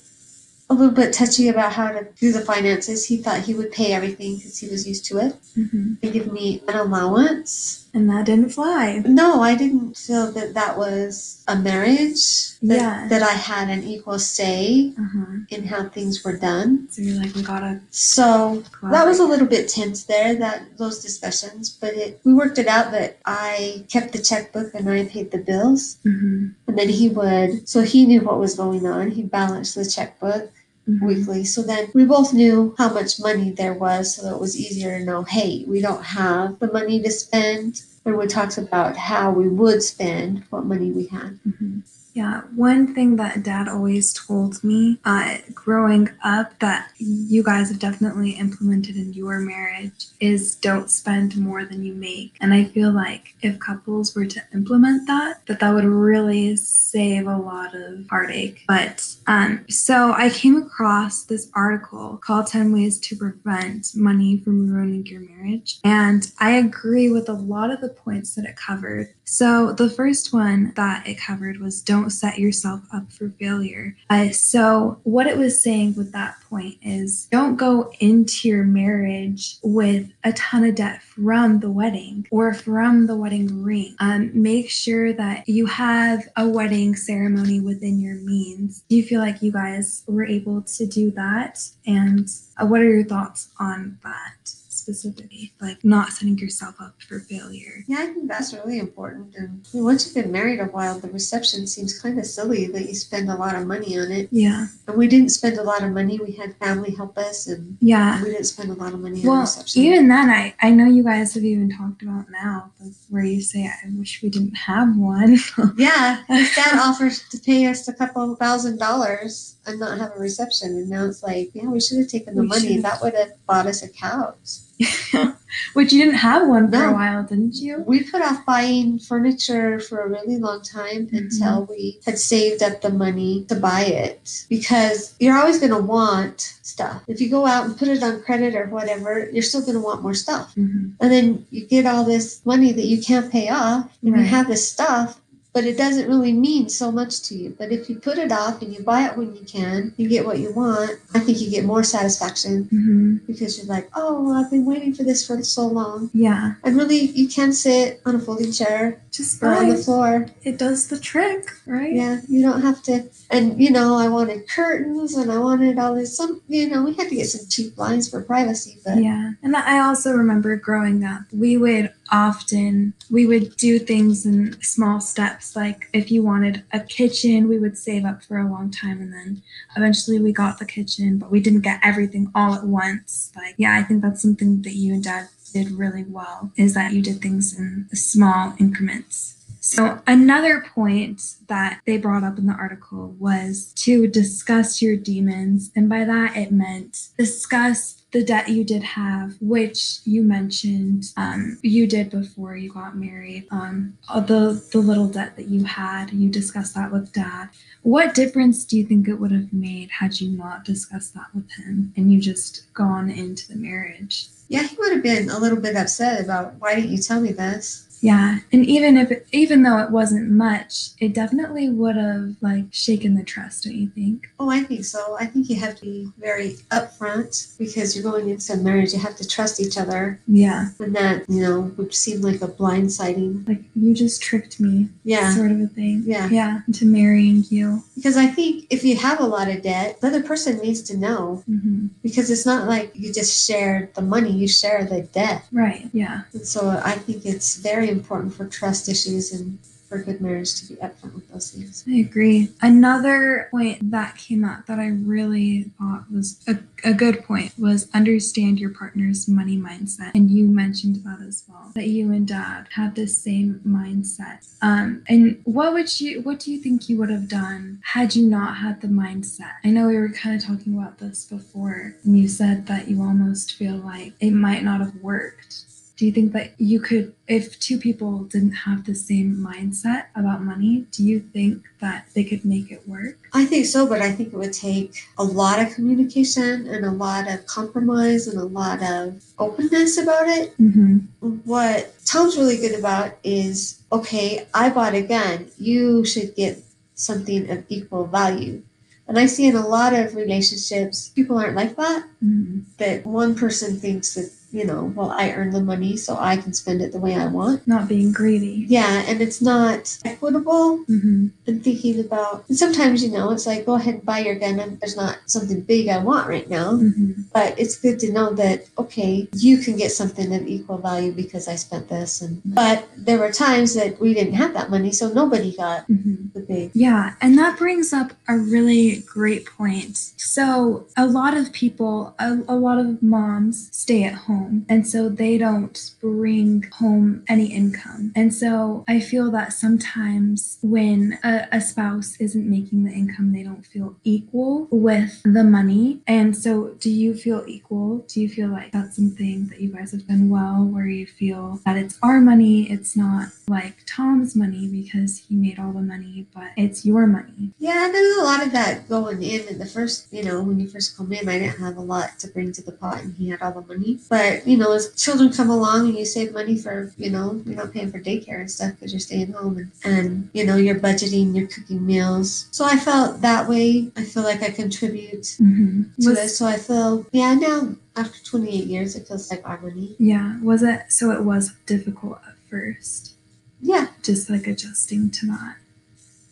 a 0.69 0.73
little 0.73 0.93
bit 0.93 1.11
touchy 1.11 1.49
about 1.49 1.73
how 1.73 1.91
to 1.91 2.07
do 2.17 2.31
the 2.31 2.39
finances. 2.39 3.05
He 3.07 3.17
thought 3.17 3.41
he 3.41 3.53
would 3.53 3.71
pay 3.73 3.91
everything 3.91 4.37
because 4.37 4.57
he 4.59 4.69
was 4.69 4.87
used 4.87 5.03
to 5.05 5.17
it. 5.17 5.35
hmm 5.55 5.95
He 6.01 6.09
give 6.11 6.31
me 6.31 6.61
an 6.69 6.75
allowance. 6.75 7.88
And 7.93 8.09
that 8.09 8.25
didn't 8.27 8.49
fly. 8.49 9.01
No, 9.05 9.41
I 9.41 9.55
didn't 9.55 9.97
feel 9.97 10.31
that 10.33 10.53
that 10.53 10.77
was 10.77 11.43
a 11.47 11.55
marriage. 11.55 12.21
That, 12.61 12.75
Yeah. 12.77 13.07
that 13.09 13.23
I 13.23 13.31
had 13.33 13.69
an 13.69 13.83
equal 13.83 14.19
say 14.19 14.93
Uh-huh. 14.99 15.25
in 15.49 15.65
how 15.65 15.89
things 15.89 16.23
were 16.23 16.37
done. 16.37 16.87
So 16.91 17.01
you're 17.01 17.19
like, 17.21 17.33
we 17.33 17.41
gotta. 17.41 17.79
So 17.89 18.63
that 18.83 19.05
was 19.07 19.19
a 19.19 19.25
little 19.25 19.47
bit 19.47 19.69
tense 19.69 20.03
there, 20.03 20.35
that 20.35 20.77
those 20.77 20.99
discussions, 21.01 21.69
but 21.69 21.93
it 21.93 22.19
we 22.25 22.33
worked 22.33 22.59
it 22.59 22.67
out 22.67 22.91
that 22.91 23.17
I 23.25 23.85
kept 23.89 24.11
the 24.13 24.19
checkbook 24.21 24.73
and 24.75 24.87
I 24.89 25.05
paid 25.05 25.31
the 25.31 25.37
bills. 25.39 25.97
hmm 26.03 26.49
And 26.67 26.77
then 26.77 26.89
he 26.89 27.09
would 27.09 27.67
so 27.67 27.81
he 27.81 28.05
knew 28.05 28.21
what 28.21 28.39
was 28.39 28.55
going 28.55 28.85
on. 28.85 29.11
He 29.11 29.23
balanced 29.23 29.73
the 29.75 29.85
checkbook 29.85 30.51
hmm 30.97 31.05
weekly. 31.05 31.43
So 31.45 31.61
then 31.61 31.89
we 31.93 32.05
both 32.05 32.33
knew 32.33 32.75
how 32.77 32.93
much 32.93 33.19
money 33.19 33.51
there 33.51 33.73
was 33.73 34.15
so 34.15 34.33
it 34.33 34.39
was 34.39 34.57
easier 34.57 34.99
to 34.99 35.05
know, 35.05 35.23
hey, 35.23 35.65
we 35.67 35.81
don't 35.81 36.03
have 36.03 36.59
the 36.59 36.71
money 36.71 37.01
to 37.01 37.11
spend. 37.11 37.81
And 38.05 38.17
we 38.17 38.27
talked 38.27 38.57
about 38.57 38.97
how 38.97 39.31
we 39.31 39.47
would 39.47 39.83
spend 39.83 40.43
what 40.49 40.65
money 40.65 40.91
we 40.91 41.07
had. 41.07 41.39
hmm 41.43 41.79
Yeah, 42.13 42.41
one 42.55 42.93
thing 42.93 43.15
that 43.17 43.43
dad 43.43 43.67
always 43.67 44.13
told 44.13 44.63
me 44.63 44.99
uh, 45.05 45.37
growing 45.53 46.09
up 46.23 46.57
that 46.59 46.91
you 46.97 47.43
guys 47.43 47.69
have 47.69 47.79
definitely 47.79 48.31
implemented 48.31 48.95
in 48.95 49.13
your 49.13 49.39
marriage 49.39 50.07
is 50.19 50.55
don't 50.55 50.89
spend 50.89 51.37
more 51.37 51.65
than 51.65 51.83
you 51.83 51.93
make. 51.93 52.35
And 52.41 52.53
I 52.53 52.63
feel 52.63 52.91
like 52.91 53.35
if 53.41 53.59
couples 53.59 54.15
were 54.15 54.25
to 54.25 54.41
implement 54.53 55.07
that, 55.07 55.45
that 55.45 55.59
that 55.59 55.73
would 55.73 55.85
really 55.85 56.55
save 56.55 57.27
a 57.27 57.37
lot 57.37 57.75
of 57.75 58.07
heartache. 58.09 58.63
But 58.67 59.15
um, 59.27 59.65
so 59.69 60.13
I 60.13 60.29
came 60.29 60.57
across 60.57 61.23
this 61.23 61.49
article 61.53 62.17
called 62.17 62.47
10 62.47 62.73
Ways 62.73 62.99
to 63.01 63.15
Prevent 63.15 63.95
Money 63.95 64.39
from 64.39 64.69
Ruining 64.69 65.05
Your 65.05 65.21
Marriage. 65.21 65.79
And 65.83 66.31
I 66.39 66.51
agree 66.51 67.09
with 67.09 67.29
a 67.29 67.33
lot 67.33 67.71
of 67.71 67.81
the 67.81 67.89
points 67.89 68.35
that 68.35 68.45
it 68.45 68.55
covered. 68.55 69.13
So 69.29 69.73
the 69.73 69.91
first 69.91 70.33
one 70.33 70.73
that 70.75 71.07
it 71.07 71.19
covered 71.19 71.59
was 71.59 71.83
don't 71.83 72.09
set 72.09 72.39
yourself 72.39 72.81
up 72.91 73.11
for 73.11 73.29
failure. 73.39 73.95
Uh, 74.09 74.29
so 74.29 74.99
what 75.03 75.27
it 75.27 75.37
was 75.37 75.61
saying 75.61 75.93
with 75.93 76.11
that 76.13 76.37
point 76.49 76.77
is 76.81 77.27
don't 77.31 77.55
go 77.55 77.91
into 77.99 78.49
your 78.49 78.63
marriage 78.63 79.57
with 79.61 80.09
a 80.23 80.33
ton 80.33 80.63
of 80.63 80.73
debt 80.73 81.03
from 81.03 81.59
the 81.59 81.69
wedding 81.69 82.25
or 82.31 82.55
from 82.55 83.05
the 83.05 83.15
wedding 83.15 83.61
ring. 83.61 83.95
Um, 83.99 84.31
make 84.33 84.71
sure 84.71 85.13
that 85.13 85.47
you 85.47 85.67
have 85.67 86.27
a 86.35 86.49
wedding 86.49 86.95
ceremony 86.95 87.59
within 87.59 88.01
your 88.01 88.15
means. 88.15 88.83
Do 88.89 88.95
you 88.95 89.03
feel 89.03 89.21
like 89.21 89.43
you 89.43 89.51
guys 89.51 90.03
were 90.07 90.25
able 90.25 90.63
to 90.63 90.87
do 90.87 91.11
that? 91.11 91.69
And 91.85 92.27
uh, 92.57 92.65
what 92.65 92.81
are 92.81 92.89
your 92.89 93.05
thoughts 93.05 93.49
on 93.59 93.99
that? 94.03 94.58
Specifically, 94.93 95.53
like 95.61 95.83
not 95.83 96.09
setting 96.09 96.37
yourself 96.37 96.75
up 96.81 96.95
for 97.01 97.19
failure. 97.19 97.83
Yeah, 97.87 97.97
I 97.99 98.07
think 98.07 98.27
that's 98.27 98.53
really 98.53 98.79
important. 98.79 99.35
And 99.35 99.65
once 99.73 100.05
you've 100.05 100.15
been 100.23 100.31
married 100.31 100.59
a 100.59 100.65
while, 100.65 100.99
the 100.99 101.09
reception 101.09 101.67
seems 101.67 101.99
kind 102.01 102.17
of 102.19 102.25
silly 102.25 102.67
that 102.67 102.87
you 102.87 102.95
spend 102.95 103.29
a 103.29 103.35
lot 103.35 103.55
of 103.55 103.67
money 103.67 103.97
on 103.99 104.11
it. 104.11 104.29
Yeah, 104.31 104.67
And 104.87 104.97
we 104.97 105.07
didn't 105.07 105.29
spend 105.29 105.57
a 105.57 105.63
lot 105.63 105.83
of 105.83 105.91
money. 105.91 106.19
We 106.19 106.31
had 106.33 106.55
family 106.57 106.91
help 106.95 107.17
us, 107.17 107.47
and 107.47 107.77
yeah. 107.81 108.21
we 108.23 108.31
didn't 108.31 108.45
spend 108.45 108.71
a 108.71 108.73
lot 108.73 108.93
of 108.93 108.99
money 108.99 109.21
on 109.21 109.27
Well, 109.27 109.41
reception. 109.41 109.83
even 109.83 110.07
then, 110.07 110.29
I 110.29 110.53
I 110.61 110.71
know 110.71 110.85
you 110.85 111.03
guys 111.03 111.33
have 111.35 111.43
even 111.43 111.69
talked 111.69 112.01
about 112.01 112.25
now, 112.31 112.71
where 113.09 113.23
you 113.23 113.41
say, 113.41 113.65
"I 113.67 113.89
wish 113.95 114.21
we 114.23 114.29
didn't 114.29 114.55
have 114.55 114.95
one." 114.97 115.37
yeah, 115.77 116.23
his 116.27 116.53
dad 116.55 116.75
offered 116.79 117.13
to 117.31 117.37
pay 117.39 117.65
us 117.67 117.87
a 117.87 117.93
couple 117.93 118.35
thousand 118.35 118.79
dollars 118.79 119.55
and 119.65 119.79
not 119.79 119.97
have 119.99 120.11
a 120.15 120.19
reception, 120.19 120.69
and 120.69 120.89
now 120.89 121.05
it's 121.05 121.21
like, 121.21 121.51
yeah, 121.53 121.67
we 121.69 121.79
should 121.79 121.99
have 121.99 122.07
taken 122.07 122.33
the 122.35 122.41
We 122.41 122.47
money. 122.47 122.67
should've. 122.69 122.83
That 122.83 123.01
would 123.01 123.13
have 123.13 123.31
bought 123.45 123.67
us 123.67 123.83
a 123.83 123.89
couch. 123.89 124.49
Which 125.73 125.91
you 125.91 126.03
didn't 126.03 126.19
have 126.19 126.47
one 126.47 126.67
for 126.67 126.77
No. 126.77 126.89
a 126.89 126.93
while, 126.93 127.23
didn't 127.23 127.55
you? 127.55 127.83
We 127.85 128.03
put 128.03 128.21
off 128.21 128.45
buying 128.45 128.99
furniture 128.99 129.79
for 129.79 129.99
a 130.01 130.07
really 130.09 130.37
long 130.37 130.61
time 130.61 131.07
Mhm. 131.07 131.17
until 131.17 131.65
we 131.69 131.99
had 132.05 132.17
saved 132.19 132.61
up 132.63 132.81
the 132.81 132.89
money 132.91 133.45
to 133.49 133.55
buy 133.55 133.81
it 133.85 134.45
because 134.47 135.13
you're 135.19 135.37
always 135.37 135.59
going 135.59 135.71
to 135.71 135.79
want 135.81 136.53
stuff. 136.61 137.01
If 137.07 137.19
you 137.19 137.29
go 137.29 137.45
out 137.45 137.65
and 137.65 137.77
put 137.77 137.87
it 137.87 138.03
on 138.03 138.21
credit 138.21 138.55
or 138.55 138.67
whatever, 138.67 139.29
you're 139.33 139.43
still 139.43 139.61
going 139.61 139.73
to 139.73 139.79
want 139.79 140.01
more 140.03 140.13
stuff. 140.13 140.53
Mm-hmm. 140.55 140.89
And 141.01 141.11
then 141.11 141.45
you 141.49 141.65
get 141.65 141.85
all 141.85 142.03
this 142.03 142.41
money 142.45 142.71
that 142.71 142.85
you 142.85 143.01
can't 143.01 143.31
pay 143.31 143.49
off 143.49 143.89
and 144.03 144.13
Right. 144.13 144.21
you 144.21 144.27
have 144.27 144.47
this 144.47 144.67
stuff, 144.71 145.19
but 145.53 145.63
it 145.63 145.77
doesn't 145.77 146.07
really 146.07 146.31
mean 146.33 146.69
so 146.69 146.91
much 146.91 147.21
to 147.23 147.35
you. 147.35 147.55
But 147.57 147.71
if 147.71 147.89
you 147.89 147.97
put 147.99 148.17
it 148.17 148.31
off 148.31 148.61
and 148.61 148.73
you 148.73 148.81
buy 148.83 149.05
it 149.07 149.17
when 149.17 149.35
you 149.35 149.41
can, 149.41 149.93
you 149.97 150.07
get 150.07 150.25
what 150.25 150.39
you 150.39 150.53
want, 150.53 150.91
I 151.13 151.19
think 151.19 151.41
you 151.41 151.49
get 151.49 151.65
more 151.65 151.83
satisfaction 151.83 152.65
Mm-hmm. 152.71 153.25
because 153.27 153.57
you're 153.57 153.67
like, 153.67 153.89
oh, 153.95 154.33
I've 154.33 154.51
been 154.51 154.65
waiting 154.65 154.93
for 154.93 155.03
this 155.03 155.25
for 155.25 155.41
so 155.43 155.65
long. 155.65 156.09
Yeah. 156.13 156.53
And 156.63 156.77
really, 156.77 156.99
you 156.99 157.27
can 157.27 157.53
sit 157.53 158.01
on 158.05 158.15
a 158.15 158.19
folding 158.19 158.51
chair 158.51 159.01
Just 159.11 159.41
or 159.41 159.53
on 159.53 159.69
the 159.69 159.77
floor. 159.77 160.27
It 160.43 160.57
does 160.57 160.87
the 160.87 160.99
trick, 160.99 161.49
right? 161.65 161.93
Yeah, 161.93 162.21
you 162.27 162.41
don't 162.41 162.61
have 162.61 162.83
to. 162.83 163.09
And 163.29 163.59
you 163.61 163.71
know, 163.71 163.95
I 163.97 164.07
wanted 164.07 164.47
curtains 164.47 165.15
and 165.15 165.31
I 165.31 165.37
wanted 165.39 165.79
all 165.79 165.95
this. 165.95 166.15
Some, 166.15 166.41
you 166.47 166.69
know, 166.69 166.83
we 166.83 166.93
had 166.93 167.09
to 167.09 167.15
get 167.15 167.27
some 167.27 167.47
cheap 167.49 167.75
blinds 167.75 168.09
for 168.09 168.21
privacy, 168.21 168.77
but 168.85 168.97
Yeah. 169.01 169.31
And 169.41 169.55
I 169.55 169.79
also 169.79 170.11
remember 170.11 170.55
growing 170.55 171.03
up, 171.03 171.21
we 171.33 171.57
would 171.57 171.91
often 172.11 172.93
we 173.09 173.25
would 173.25 173.55
do 173.57 173.79
things 173.79 174.25
in 174.25 174.61
small 174.61 174.99
steps. 174.99 175.55
Like 175.55 175.89
if 175.93 176.11
you 176.11 176.23
wanted 176.23 176.63
a 176.71 176.79
kitchen, 176.79 177.47
we 177.47 177.59
would 177.59 177.77
save 177.77 178.05
up 178.05 178.23
for 178.23 178.37
a 178.37 178.49
long 178.49 178.71
time 178.71 179.01
and 179.01 179.13
then 179.13 179.41
eventually 179.75 180.19
we 180.19 180.31
got 180.31 180.59
the 180.59 180.65
kitchen, 180.65 181.17
but 181.17 181.31
we 181.31 181.39
didn't 181.39 181.61
get 181.61 181.79
everything 181.83 182.31
all 182.35 182.53
at 182.53 182.63
once. 182.63 183.31
Like 183.35 183.55
yeah, 183.57 183.77
I 183.77 183.83
think 183.83 184.01
that's 184.01 184.21
something 184.21 184.61
that 184.63 184.73
you 184.73 184.93
and 184.93 185.03
dad 185.03 185.29
did 185.53 185.71
really 185.71 186.05
well 186.07 186.51
is 186.57 186.73
that 186.75 186.93
you 186.93 187.01
did 187.01 187.21
things 187.21 187.57
in 187.57 187.87
small 187.93 188.53
increments. 188.59 189.38
So, 189.71 190.01
another 190.07 190.65
point 190.73 191.21
that 191.47 191.81
they 191.85 191.97
brought 191.97 192.23
up 192.23 192.39
in 192.39 192.47
the 192.47 192.53
article 192.53 193.15
was 193.19 193.71
to 193.83 194.07
discuss 194.07 194.81
your 194.81 194.95
demons. 194.95 195.69
And 195.75 195.87
by 195.87 196.05
that, 196.05 196.35
it 196.35 196.51
meant 196.51 197.09
discuss 197.19 198.01
the 198.11 198.23
debt 198.23 198.49
you 198.49 198.63
did 198.63 198.81
have, 198.81 199.35
which 199.39 199.99
you 200.05 200.23
mentioned 200.23 201.05
um, 201.17 201.59
you 201.61 201.85
did 201.85 202.09
before 202.09 202.57
you 202.57 202.73
got 202.73 202.97
married. 202.97 203.45
Um, 203.51 203.95
the, 204.11 204.59
the 204.71 204.79
little 204.79 205.07
debt 205.07 205.35
that 205.35 205.49
you 205.49 205.65
had, 205.65 206.11
you 206.11 206.29
discussed 206.29 206.73
that 206.73 206.91
with 206.91 207.13
dad. 207.13 207.49
What 207.83 208.15
difference 208.15 208.65
do 208.65 208.75
you 208.75 208.85
think 208.85 209.07
it 209.07 209.19
would 209.19 209.31
have 209.31 209.53
made 209.53 209.91
had 209.91 210.19
you 210.19 210.31
not 210.31 210.65
discussed 210.65 211.13
that 211.13 211.27
with 211.35 211.51
him 211.51 211.93
and 211.95 212.11
you 212.11 212.19
just 212.19 212.73
gone 212.73 213.11
into 213.11 213.47
the 213.47 213.55
marriage? 213.55 214.29
yeah, 214.49 214.63
he 214.63 214.75
would 214.77 214.91
have 214.91 215.03
been 215.03 215.29
a 215.29 215.37
little 215.37 215.59
bit 215.59 215.75
upset 215.75 216.23
about 216.23 216.55
why 216.57 216.73
didn't 216.73 216.89
you 216.89 216.97
tell 216.97 217.21
me 217.21 217.31
this? 217.31 217.85
Yeah, 218.01 218.39
and 218.53 218.65
even 218.65 218.97
if 218.97 219.11
it, 219.11 219.27
even 219.31 219.63
though 219.63 219.77
it 219.79 219.91
wasn't 219.91 220.29
much, 220.31 220.89
it 220.99 221.13
definitely 221.13 221.69
would 221.69 221.95
have 221.97 222.35
like 222.41 222.65
shaken 222.71 223.15
the 223.15 223.23
trust, 223.23 223.65
don't 223.65 223.75
you 223.75 223.89
think? 223.89 224.27
Oh, 224.39 224.49
I 224.49 224.63
think 224.63 224.85
so. 224.85 225.17
I 225.19 225.25
think 225.25 225.49
you 225.49 225.57
have 225.57 225.75
to 225.79 225.81
be 225.85 226.07
very 226.17 226.53
upfront 226.71 227.57
because 227.57 227.95
you're 227.95 228.09
going 228.09 228.29
into 228.29 228.53
a 228.53 228.57
marriage. 228.57 228.93
You 228.93 228.99
have 228.99 229.15
to 229.17 229.27
trust 229.27 229.59
each 229.59 229.77
other, 229.77 230.19
Yeah, 230.27 230.69
and 230.79 230.95
that 230.95 231.25
you 231.29 231.41
know 231.41 231.59
would 231.77 231.93
seem 231.93 232.21
like 232.21 232.41
a 232.41 232.47
blindsiding. 232.47 233.47
like 233.47 233.61
you 233.75 233.93
just 233.93 234.21
tricked 234.21 234.59
me, 234.59 234.89
Yeah, 235.03 235.35
sort 235.35 235.51
of 235.51 235.59
a 235.59 235.67
thing. 235.67 236.03
Yeah. 236.05 236.29
yeah, 236.29 236.59
into 236.67 236.85
marrying 236.85 237.43
you. 237.49 237.83
because 237.95 238.15
I 238.17 238.27
think 238.27 238.65
if 238.69 238.83
you 238.83 238.95
have 238.95 239.19
a 239.19 239.25
lot 239.25 239.47
of 239.49 239.61
debt, 239.61 239.99
the 240.01 240.07
other 240.07 240.23
person 240.23 240.59
needs 240.59 240.81
to 240.83 240.97
know 240.97 241.43
hmm 241.45 241.87
because 242.01 242.29
it's 242.29 242.45
not 242.45 242.67
like 242.67 242.91
you 242.95 243.11
just 243.13 243.45
share 243.47 243.89
the 243.95 244.01
money; 244.01 244.31
you 244.31 244.47
share 244.47 244.85
the 244.85 245.01
debt. 245.01 245.43
Right. 245.51 245.89
Yeah. 245.93 246.21
And 246.33 246.45
so 246.47 246.69
I 246.83 246.93
think 246.93 247.25
it's 247.25 247.57
very 247.57 247.88
important 247.89 248.33
for 248.33 248.47
trust 248.47 248.87
issues 248.89 249.33
and 249.33 249.59
for 249.89 249.97
good 249.97 250.21
marriage 250.21 250.53
to 250.61 250.67
be 250.67 250.75
upfront 250.75 251.15
with 251.15 251.27
those 251.29 251.49
things. 251.49 251.83
I 251.87 251.95
agree. 251.95 252.49
Another 252.61 253.47
point 253.49 253.89
that 253.91 254.15
came 254.17 254.45
up 254.45 254.67
that 254.67 254.79
I 254.79 254.87
really 254.87 255.71
thought 255.79 256.05
was 256.11 256.39
a, 256.47 256.59
a 256.87 256.93
good 256.93 257.23
point 257.23 257.53
was 257.57 257.89
understand 257.93 258.59
your 258.59 258.69
partner's 258.69 259.27
money 259.27 259.57
mindset. 259.57 260.11
And 260.13 260.29
you 260.29 260.45
mentioned 260.45 260.97
that 260.97 261.25
as 261.27 261.43
well, 261.49 261.71
that 261.73 261.87
you 261.87 262.11
and 262.11 262.27
dad 262.27 262.67
had 262.75 262.93
the 262.93 263.07
same 263.07 263.61
mindset. 263.65 264.47
Um, 264.61 265.03
and 265.09 265.41
what 265.45 265.73
would 265.73 265.99
you, 265.99 266.21
what 266.21 266.39
do 266.39 266.51
you 266.51 266.59
think 266.59 266.87
you 266.87 266.97
would 266.99 267.09
have 267.09 267.27
done 267.27 267.81
had 267.83 268.15
you 268.15 268.27
not 268.27 268.57
had 268.57 268.81
the 268.81 268.87
mindset? 268.87 269.53
I 269.63 269.69
know 269.69 269.87
we 269.87 269.97
were 269.97 270.09
kind 270.09 270.35
of 270.35 270.45
talking 270.45 270.77
about 270.77 270.99
this 270.99 271.25
before, 271.25 271.95
and 272.03 272.17
you 272.17 272.27
said 272.27 272.67
that 272.67 272.87
you 272.87 273.01
almost 273.01 273.55
feel 273.55 273.75
like 273.75 274.13
it 274.19 274.31
might 274.31 274.63
not 274.63 274.81
have 274.81 274.95
worked. 274.97 275.65
Do 275.99 276.05
you 276.05 276.13
think 276.13 276.31
that 276.31 276.53
you 276.57 276.79
could, 276.79 277.13
if 277.27 277.59
two 277.59 277.77
people 277.77 278.19
didn't 278.23 278.53
have 278.53 278.85
the 278.85 278.95
same 278.95 279.35
mindset 279.35 280.05
about 280.15 280.41
money, 280.41 280.85
do 280.91 281.03
you 281.03 281.19
think 281.19 281.65
that 281.81 282.05
they 282.15 282.23
could 282.23 282.45
make 282.45 282.71
it 282.71 282.87
work? 282.87 283.17
I 283.33 283.43
think 283.43 283.65
so, 283.65 283.85
but 283.85 284.01
I 284.01 284.13
think 284.13 284.31
it 284.31 284.37
would 284.37 284.53
take 284.53 284.95
a 285.17 285.25
lot 285.25 285.59
of 285.59 285.73
communication 285.73 286.67
and 286.67 286.85
a 286.85 286.91
lot 286.91 287.29
of 287.29 287.45
compromise 287.47 288.27
and 288.27 288.39
a 288.39 288.45
lot 288.45 288.81
of 288.81 289.21
openness 289.39 289.97
about 289.97 290.29
it. 290.29 290.57
Mm-hmm. 290.57 290.99
What 291.43 291.93
Tom's 292.05 292.37
really 292.37 292.55
good 292.55 292.79
about 292.79 293.17
is 293.25 293.83
okay, 293.91 294.47
I 294.53 294.69
bought 294.69 294.95
a 294.95 295.01
gun, 295.01 295.47
you 295.57 296.05
should 296.05 296.33
get 296.33 296.63
something 296.95 297.49
of 297.49 297.65
equal 297.67 298.05
value. 298.05 298.63
And 299.09 299.19
I 299.19 299.25
see 299.25 299.47
in 299.47 299.57
a 299.57 299.67
lot 299.67 299.93
of 299.93 300.15
relationships, 300.15 301.09
people 301.09 301.37
aren't 301.37 301.57
like 301.57 301.75
that. 301.75 302.05
Mm-hmm. 302.23 302.59
That 302.77 303.05
one 303.05 303.35
person 303.35 303.77
thinks 303.77 304.13
that, 304.13 304.31
you 304.51 304.65
know, 304.65 304.91
well, 304.95 305.11
I 305.11 305.31
earn 305.33 305.51
the 305.51 305.61
money, 305.61 305.95
so 305.97 306.17
I 306.19 306.37
can 306.37 306.53
spend 306.53 306.81
it 306.81 306.91
the 306.91 306.99
way 306.99 307.15
I 307.15 307.27
want. 307.27 307.67
Not 307.67 307.87
being 307.87 308.11
greedy. 308.11 308.65
Yeah, 308.67 309.03
and 309.07 309.21
it's 309.21 309.41
not 309.41 309.97
equitable 310.05 310.83
Mm-hmm. 310.89 311.27
and 311.47 311.63
thinking 311.63 311.99
about 311.99 312.45
and 312.49 312.57
sometimes 312.57 313.03
you 313.03 313.11
know 313.11 313.31
it's 313.31 313.45
like 313.45 313.65
go 313.65 313.75
ahead 313.75 313.95
and 313.95 314.05
buy 314.05 314.19
your 314.19 314.35
gun 314.35 314.77
there's 314.79 314.95
not 314.95 315.17
something 315.25 315.61
big 315.61 315.87
i 315.89 315.97
want 316.09 316.27
right 316.27 316.49
now 316.49 316.73
Mm-hmm. 316.73 317.13
but 317.33 317.57
it's 317.59 317.75
good 317.79 317.99
to 317.99 318.11
know 318.11 318.29
that 318.41 318.65
okay 318.77 319.27
you 319.33 319.57
can 319.57 319.75
get 319.77 319.91
something 319.91 320.33
of 320.33 320.47
equal 320.47 320.77
value 320.77 321.11
because 321.11 321.47
i 321.47 321.55
spent 321.55 321.89
this 321.89 322.21
and 322.21 322.41
but 322.45 322.87
there 322.97 323.19
were 323.19 323.31
times 323.31 323.73
that 323.75 323.99
we 323.99 324.13
didn't 324.13 324.33
have 324.43 324.53
that 324.53 324.69
money 324.69 324.91
so 324.91 325.09
nobody 325.21 325.51
got 325.55 325.85
Mm-hmm. 325.89 326.15
the 326.33 326.41
big 326.41 326.71
Yeah, 326.73 327.13
and 327.21 327.37
that 327.37 327.57
brings 327.57 327.93
up 327.93 328.09
a 328.27 328.35
really 328.37 329.01
great 329.15 329.45
point. 329.45 329.97
So, 330.33 330.85
a 330.97 331.05
lot 331.19 331.33
of 331.35 331.51
people, 331.63 332.13
a, 332.19 332.39
a 332.47 332.55
lot 332.67 332.77
of 332.83 333.01
moms 333.01 333.69
stay 333.71 334.03
at 334.03 334.13
home, 334.27 334.38
and 334.69 334.87
so 334.87 335.09
they 335.09 335.37
don't 335.37 335.77
bring 336.01 336.63
home 336.81 337.23
any 337.27 337.47
income. 337.61 338.11
And 338.15 338.33
so, 338.33 338.83
I 338.87 338.99
feel 338.99 339.27
that 339.31 339.53
sometimes 339.53 340.57
when 340.61 341.17
a, 341.23 341.47
a 341.51 341.61
spouse 341.61 342.09
isn't 342.19 342.49
making 342.49 342.83
the 342.85 342.91
income, 342.91 343.33
they 343.33 343.43
don't 343.43 343.65
feel 343.65 343.95
equal 344.03 344.67
with 344.71 345.21
the 345.23 345.43
money. 345.43 345.99
And 346.07 346.35
so, 346.35 346.75
do 346.79 346.89
you 346.89 347.13
feel 347.15 347.43
equal? 347.47 347.99
Do 348.09 348.21
you 348.21 348.29
feel 348.29 348.49
like 348.49 348.71
that's 348.71 348.95
something 348.95 349.47
that 349.47 349.59
you 349.61 349.69
guys 349.69 349.91
have 349.91 350.07
done 350.07 350.29
well, 350.29 350.63
where 350.65 350.87
you 350.87 351.05
feel 351.05 351.59
that 351.65 351.77
it's 351.77 351.97
our 352.01 352.19
money, 352.21 352.69
it's 352.71 352.95
not 352.95 353.29
like 353.47 353.75
Tom's 353.87 354.35
money 354.35 354.67
because 354.67 355.11
he 355.27 355.35
made 355.35 355.57
all 355.59 355.71
the 355.73 355.81
money, 355.81 356.27
but 356.33 356.49
it's 356.57 356.85
your 356.85 357.05
money. 357.07 357.51
yeah 357.59 357.89
there's 357.91 358.17
a 358.17 358.23
lot 358.23 358.45
of 358.45 358.51
that 358.51 358.87
going 358.87 359.21
in 359.23 359.41
in 359.47 359.57
the 359.57 359.65
first 359.65 360.07
you 360.11 360.23
know 360.23 360.41
when 360.41 360.59
you 360.59 360.67
first 360.67 360.95
come 360.97 361.11
in 361.11 361.27
i 361.27 361.37
didn't 361.39 361.59
have 361.59 361.77
a 361.77 361.81
lot 361.81 362.09
to 362.19 362.27
bring 362.27 362.51
to 362.51 362.61
the 362.61 362.71
pot 362.71 363.01
and 363.01 363.15
he 363.15 363.29
had 363.29 363.41
all 363.41 363.51
the 363.51 363.61
money 363.73 363.97
but 364.09 364.28
you 364.45 364.57
know 364.57 364.71
as 364.73 364.85
children 364.95 365.31
come 365.31 365.49
along 365.49 365.87
and 365.87 365.97
you 365.97 366.05
save 366.05 366.33
money 366.33 366.57
for 366.57 366.91
you 366.97 367.09
know 367.09 367.41
you're 367.45 367.55
not 367.55 367.71
paying 367.73 367.91
for 367.91 367.99
daycare 367.99 368.39
and 368.39 368.49
stuff 368.51 368.71
because 368.73 368.91
you're 368.93 368.99
staying 368.99 369.31
home 369.31 369.57
and, 369.57 369.71
and 369.83 370.29
you 370.33 370.43
know 370.45 370.55
you're 370.55 370.79
budgeting 370.87 371.35
you're 371.35 371.47
cooking 371.55 371.85
meals 371.85 372.47
so 372.51 372.65
i 372.65 372.75
felt 372.77 373.21
that 373.21 373.47
way 373.47 373.89
i 373.95 374.03
feel 374.03 374.23
like 374.23 374.41
i 374.41 374.49
contribute 374.49 375.27
Mm-hmm. 375.39 375.83
to 376.01 376.09
Was, 376.09 376.17
it 376.19 376.29
so 376.29 376.45
i 376.45 376.57
feel 376.57 377.05
yeah 377.11 377.33
now 377.33 377.75
after 377.95 378.19
28 378.23 378.65
years 378.73 378.95
it 378.95 379.07
feels 379.07 379.29
like 379.31 379.41
our 379.47 379.59
money 379.59 379.95
yeah, 379.99 380.39
was 380.41 380.63
it? 380.63 380.79
So 380.89 381.11
it 381.11 381.23
was 381.23 381.53
difficult 381.65 382.19
at 382.27 382.35
first, 382.49 383.13
yeah 383.61 383.87
just 384.03 384.29
like 384.29 384.47
adjusting 384.47 385.09
to 385.11 385.25
that. 385.27 385.55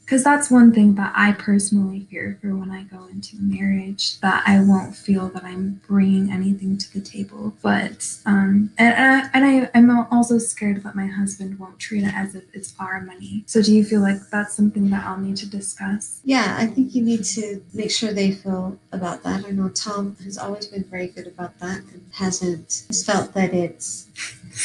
Because 0.08 0.24
that's 0.24 0.50
one 0.50 0.72
thing 0.72 0.96
that 0.96 1.12
I 1.18 1.34
personally 1.34 2.08
fear 2.10 2.38
for 2.42 2.56
when 2.56 2.72
I 2.72 2.84
go 2.84 3.06
into 3.12 3.36
marriage 3.42 4.22
that 4.22 4.42
I 4.48 4.62
won't 4.62 4.96
feel 4.96 5.28
that 5.30 5.44
I'm 5.44 5.82
bringing 5.86 6.32
anything 6.32 6.78
to 6.78 6.94
the 6.94 7.02
table. 7.02 7.54
But 7.62 8.16
um, 8.26 8.72
and 8.78 9.30
and 9.34 9.46
I 9.46 9.70
I'm 9.76 9.90
also 10.10 10.38
scared 10.38 10.84
that 10.84 10.96
my 10.96 11.08
husband 11.08 11.60
won't 11.60 11.78
treat 11.78 12.06
it 12.06 12.14
as 12.16 12.36
if 12.36 12.46
it's 12.54 12.74
our 12.80 13.02
money. 13.02 13.44
So 13.48 13.62
do 13.62 13.76
you 13.76 13.84
feel 13.84 14.00
like 14.00 14.30
that's 14.32 14.56
something 14.56 14.90
that 14.92 15.06
I'll 15.06 15.18
need 15.18 15.36
to 15.38 15.50
discuss? 15.50 16.22
yeah 16.24 16.56
i 16.60 16.66
think 16.66 16.94
you 16.94 17.04
need 17.04 17.24
to 17.24 17.62
make 17.74 17.92
sure 17.92 18.12
they 18.12 18.32
feel 18.32 18.78
about 18.92 19.24
that 19.24 19.46
i 19.46 19.50
know 19.52 19.70
tom 19.70 20.16
has 20.24 20.38
always 20.38 20.68
been 20.68 20.84
very 20.84 21.08
good 21.08 21.28
about 21.28 21.58
that 21.60 21.78
and 21.94 22.06
hasn't 22.14 22.84
felt 23.06 23.34
that 23.34 23.54
it's 23.54 24.08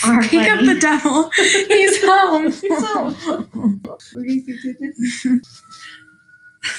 our 0.05 0.23
Pick 0.23 0.49
up 0.51 0.61
the 0.61 0.79
devil. 0.81 1.31
He's 1.37 2.03
home. 2.05 2.51
He's 2.53 2.87
home. 2.87 3.81
What 3.85 4.01
do 4.15 4.33
you 4.33 4.41
think 4.43 4.65
you 4.65 4.75
did? 4.75 5.43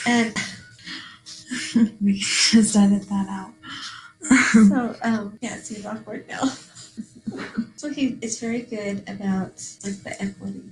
and 0.07 0.33
we 2.01 2.13
can 2.13 2.61
just 2.61 2.75
edit 2.75 3.07
that 3.09 3.27
out. 3.29 3.51
so 4.51 4.95
um 5.03 5.37
yeah 5.41 5.55
it 5.57 5.65
seems 5.65 5.85
awkward 5.85 6.25
now 6.29 6.43
so 7.75 7.89
he 7.89 8.17
is 8.21 8.39
very 8.39 8.61
good 8.61 8.99
about 9.09 9.51
like 9.83 10.01
the 10.03 10.15
equity 10.21 10.63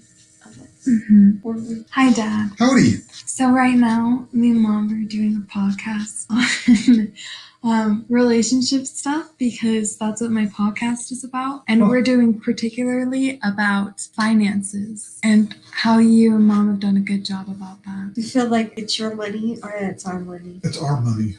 of 0.46 0.58
it. 0.62 0.70
hmm 0.86 1.32
Or 1.44 1.54
we- 1.54 1.84
Hi, 1.92 2.12
Dad. 2.14 2.52
Howdy. 2.58 2.92
So 3.26 3.52
right 3.52 3.76
now, 3.76 4.28
me 4.32 4.52
and 4.52 4.62
Mom 4.62 4.88
are 4.94 5.08
doing 5.08 5.36
a 5.36 5.54
podcast 5.54 6.26
on 6.30 7.12
um, 7.64 8.06
relationship 8.10 8.88
stuff 8.88 9.32
because 9.38 9.96
that's 9.98 10.20
what 10.22 10.32
my 10.32 10.48
podcast 10.48 11.12
is 11.12 11.24
about, 11.24 11.64
and 11.68 11.84
Oh. 11.84 11.88
we're 11.90 12.02
doing 12.02 12.40
particularly 12.40 13.40
about 13.44 14.02
finances 14.16 15.20
and 15.24 15.56
how 15.72 16.00
you 16.00 16.36
and 16.36 16.48
Mom 16.48 16.70
have 16.70 16.80
done 16.80 16.98
a 16.98 17.02
good 17.02 17.24
job 17.24 17.48
about 17.50 17.84
that. 17.84 18.14
You 18.16 18.24
feel 18.24 18.48
like 18.48 18.74
it's 18.78 18.98
your 18.98 19.14
money 19.16 19.58
or 19.62 19.72
it's 19.76 20.06
our 20.08 20.20
money. 20.20 20.60
It's 20.64 20.82
our 20.82 21.00
money. 21.02 21.38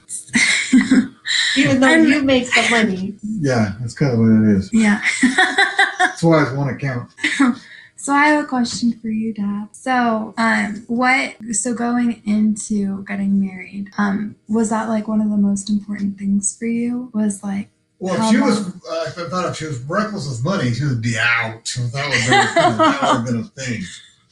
Even 1.56 1.80
though 1.80 1.88
I'm- 1.88 2.06
you 2.06 2.22
make 2.22 2.46
the 2.46 2.66
money. 2.70 3.14
Yeah, 3.22 3.72
that's 3.80 3.94
kind 3.94 4.12
of 4.12 4.18
what 4.20 4.30
it 4.30 4.56
is. 4.56 4.70
yeah. 4.72 5.02
That's 5.98 6.22
why 6.22 6.42
it's 6.44 6.52
one 6.52 6.68
account. 6.68 7.10
So 8.02 8.12
I 8.12 8.26
have 8.30 8.44
a 8.44 8.49
question 8.49 8.99
for 9.00 9.06
you, 9.11 9.32
Dad. 9.32 9.68
So, 9.71 10.35
um, 10.37 10.82
what? 10.88 11.37
So 11.52 11.73
going 11.73 12.21
into 12.26 13.04
getting 13.04 13.38
married, 13.38 13.90
um, 13.97 14.35
was 14.49 14.71
that 14.71 14.88
like 14.88 15.06
one 15.06 15.21
of 15.21 15.30
the 15.30 15.37
most 15.37 15.71
important 15.71 16.18
things 16.18 16.56
for 16.59 16.66
you? 16.66 17.12
Was 17.14 17.44
like, 17.44 17.68
Well, 18.00 18.16
if 18.21 18.35
she 18.35 18.40
was, 18.40 18.61
long? 18.61 18.80
uh, 18.90 19.04
if 19.06 19.18
I 19.18 19.28
thought 19.28 19.49
if 19.50 19.56
she 19.56 19.66
was 19.66 19.78
reckless 19.82 20.28
with 20.28 20.42
money, 20.44 20.73
she 20.75 20.85
would 20.85 21.00
be 21.00 21.16
out. 21.16 21.64
That 21.92 22.09
would 22.09 22.18
have 22.18 22.54
been, 22.56 22.76
that 22.78 23.00
would 23.02 23.16
have 23.18 23.25
been 23.25 23.37
a 23.37 23.44
thing. 23.62 23.82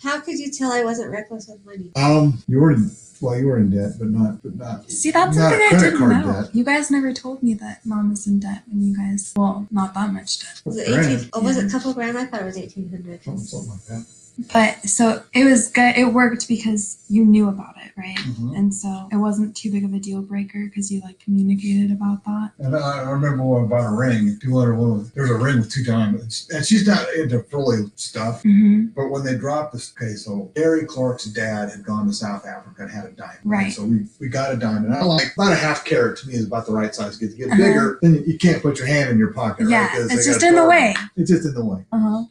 How 0.03 0.19
could 0.19 0.41
you 0.41 0.50
tell 0.50 0.73
I 0.73 0.83
wasn't 0.83 1.12
reckless 1.12 1.47
with 1.47 1.65
money? 1.65 1.93
Um, 1.95 2.43
you 2.49 2.59
were 2.59 2.73
in, 2.73 2.91
well, 3.21 3.39
you 3.39 3.47
were 3.47 3.59
in 3.59 3.71
debt, 3.71 3.93
but 3.99 4.09
not, 4.09 4.43
but 4.43 4.57
not. 4.57 4.91
see, 4.91 5.11
that's 5.11 5.37
Not 5.37 5.53
a 5.53 5.57
something 5.57 5.67
I 5.67 5.69
credit 5.71 5.85
didn't 5.85 5.99
card 5.99 6.27
know. 6.27 6.43
debt. 6.43 6.55
You 6.55 6.65
guys 6.65 6.91
never 6.91 7.12
told 7.12 7.43
me 7.43 7.55
that 7.55 7.85
Mom 7.85 8.11
was 8.11 8.27
in 8.27 8.39
debt 8.41 8.62
when 8.71 8.83
you 8.83 8.97
guys, 8.97 9.33
well, 9.37 9.67
not 9.71 9.95
that 9.95 10.12
much 10.12 10.41
debt, 10.41 10.62
Was 10.65 10.79
it 10.79 10.87
Grand. 10.89 11.07
eighteen? 11.12 11.31
Oh, 11.33 11.41
was 11.43 11.57
it 11.57 11.67
a 11.67 11.71
couple 11.71 11.93
grand? 11.95 12.17
I 12.19 12.25
thought 12.27 12.43
it 12.43 12.47
was 12.47 12.57
eighteen 12.59 12.89
hundred. 12.91 13.23
Something, 13.23 13.45
something 13.45 13.71
like 13.71 13.85
that. 13.87 14.07
But 14.52 14.82
so 14.88 15.23
it 15.35 15.44
was 15.44 15.70
good. 15.70 15.97
It 15.97 16.06
worked 16.12 16.49
because 16.49 16.97
you 17.09 17.25
knew 17.25 17.49
about 17.49 17.75
it, 17.85 17.92
right? 17.97 18.16
Mhm. 18.16 18.56
And 18.56 18.75
so 18.75 19.09
it 19.12 19.16
wasn't 19.16 19.56
too 19.56 19.70
big 19.70 19.85
of 19.85 19.92
a 19.92 19.99
deal 19.99 20.23
breaker 20.23 20.64
because 20.64 20.90
you 20.90 21.00
like 21.00 21.18
communicated 21.18 21.90
about 21.90 22.25
that. 22.25 22.52
And 22.59 22.75
I, 22.76 23.00
I 23.04 23.11
remember 23.11 23.42
when 23.44 23.64
I 23.64 23.66
bought 23.66 23.87
a 23.87 23.94
ring. 23.94 24.38
Two 24.40 24.56
hundred 24.59 24.76
one. 24.76 25.11
There's 25.14 25.30
a 25.30 25.35
ring 25.37 25.59
with 25.59 25.70
two 25.70 25.85
diamonds, 25.85 26.49
and 26.54 26.64
she's 26.64 26.87
not 26.87 27.06
into 27.14 27.42
frilly 27.44 27.90
stuff. 27.97 28.42
Mm-hmm. 28.42 28.87
But 28.97 29.09
when 29.11 29.25
they 29.25 29.37
dropped 29.37 29.73
this, 29.73 29.92
okay, 30.00 30.14
so 30.14 30.50
Gary 30.54 30.87
Clark's 30.87 31.25
dad 31.26 31.70
had 31.70 31.85
gone 31.85 32.06
to 32.06 32.12
South 32.12 32.47
Africa 32.47 32.82
and 32.82 32.90
had 32.90 33.04
a 33.06 33.11
diamond. 33.11 33.38
Right. 33.44 33.73
So 33.73 33.85
we, 33.85 34.06
we 34.20 34.28
got 34.28 34.52
a 34.52 34.56
diamond. 34.56 34.94
I 34.94 35.02
like 35.02 35.32
about 35.37 35.52
a 35.52 35.56
half 35.56 35.85
carat 35.85 36.18
to 36.20 36.28
me 36.28 36.35
is 36.35 36.47
about 36.47 36.66
the 36.66 36.73
right 36.73 36.94
size. 36.94 37.16
Get 37.16 37.37
get 37.37 37.49
Uh-huh. 37.49 37.56
bigger, 37.56 37.99
then 38.02 38.23
you 38.26 38.38
can't 38.38 38.62
put 38.62 38.78
your 38.78 38.87
hand 38.87 39.11
in 39.11 39.18
your 39.18 39.32
pocket. 39.32 39.68
Yeah, 39.68 39.87
right? 39.99 40.09
they 40.09 40.14
just 40.16 40.42
in 40.42 40.54
the 40.54 40.66
way. 40.66 40.94
It's 41.16 41.30
just 41.30 41.44
in 41.47 41.54
the 41.54 41.64
way. 41.64 41.85
Uh 41.92 41.99
huh. 41.99 42.25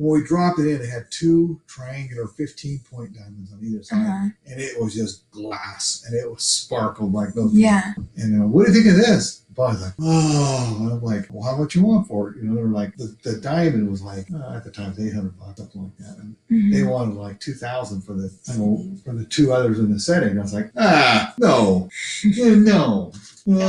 When 0.00 0.22
we 0.22 0.26
dropped 0.26 0.58
it 0.58 0.66
in, 0.66 0.80
it 0.80 0.88
had 0.88 1.10
two 1.10 1.60
triangular 1.66 2.26
15 2.26 2.80
point 2.90 3.12
diamonds 3.14 3.52
on 3.52 3.60
either 3.62 3.82
side, 3.82 3.98
Uh 3.98 4.04
huh. 4.10 4.28
and 4.46 4.58
it 4.60 4.80
was 4.80 4.94
just 4.94 5.30
glass, 5.30 6.02
and 6.06 6.16
it 6.18 6.30
was 6.30 6.42
sparkled 6.42 7.12
like 7.12 7.36
no. 7.36 7.50
Yeah. 7.52 7.92
And 8.16 8.42
uh, 8.42 8.46
what 8.46 8.66
do 8.66 8.72
you 8.72 8.82
think 8.82 8.94
of 8.94 8.96
this? 9.06 9.42
Body's 9.50 9.82
like, 9.82 9.92
oh, 10.00 10.76
and 10.80 10.92
I'm 10.92 11.02
like, 11.02 11.26
well, 11.30 11.42
how 11.52 11.60
much 11.60 11.74
you 11.74 11.82
want 11.84 12.08
for 12.08 12.30
it? 12.30 12.36
You 12.36 12.44
know, 12.44 12.54
they're 12.54 12.64
like, 12.68 12.96
the, 12.96 13.14
the 13.24 13.40
diamond 13.40 13.90
was 13.90 14.00
like, 14.00 14.28
uh, 14.32 14.54
at 14.54 14.64
the 14.64 14.70
time, 14.70 14.90
was 14.90 15.00
800 15.00 15.38
bucks, 15.38 15.58
something 15.58 15.82
like 15.82 15.96
that. 15.98 16.16
And 16.18 16.36
Mhm. 16.50 16.72
they 16.72 16.82
wanted 16.84 17.16
like 17.16 17.38
2000 17.40 18.00
for 18.00 18.14
the, 18.14 18.32
you 18.52 18.58
know, 18.58 18.96
for 19.04 19.12
the 19.12 19.24
two 19.26 19.52
others 19.52 19.80
in 19.80 19.92
the 19.92 20.00
setting. 20.00 20.38
I 20.38 20.42
was 20.42 20.54
like, 20.54 20.70
ah, 20.78 21.34
no, 21.38 21.90
yeah, 22.24 22.54
no. 22.54 23.12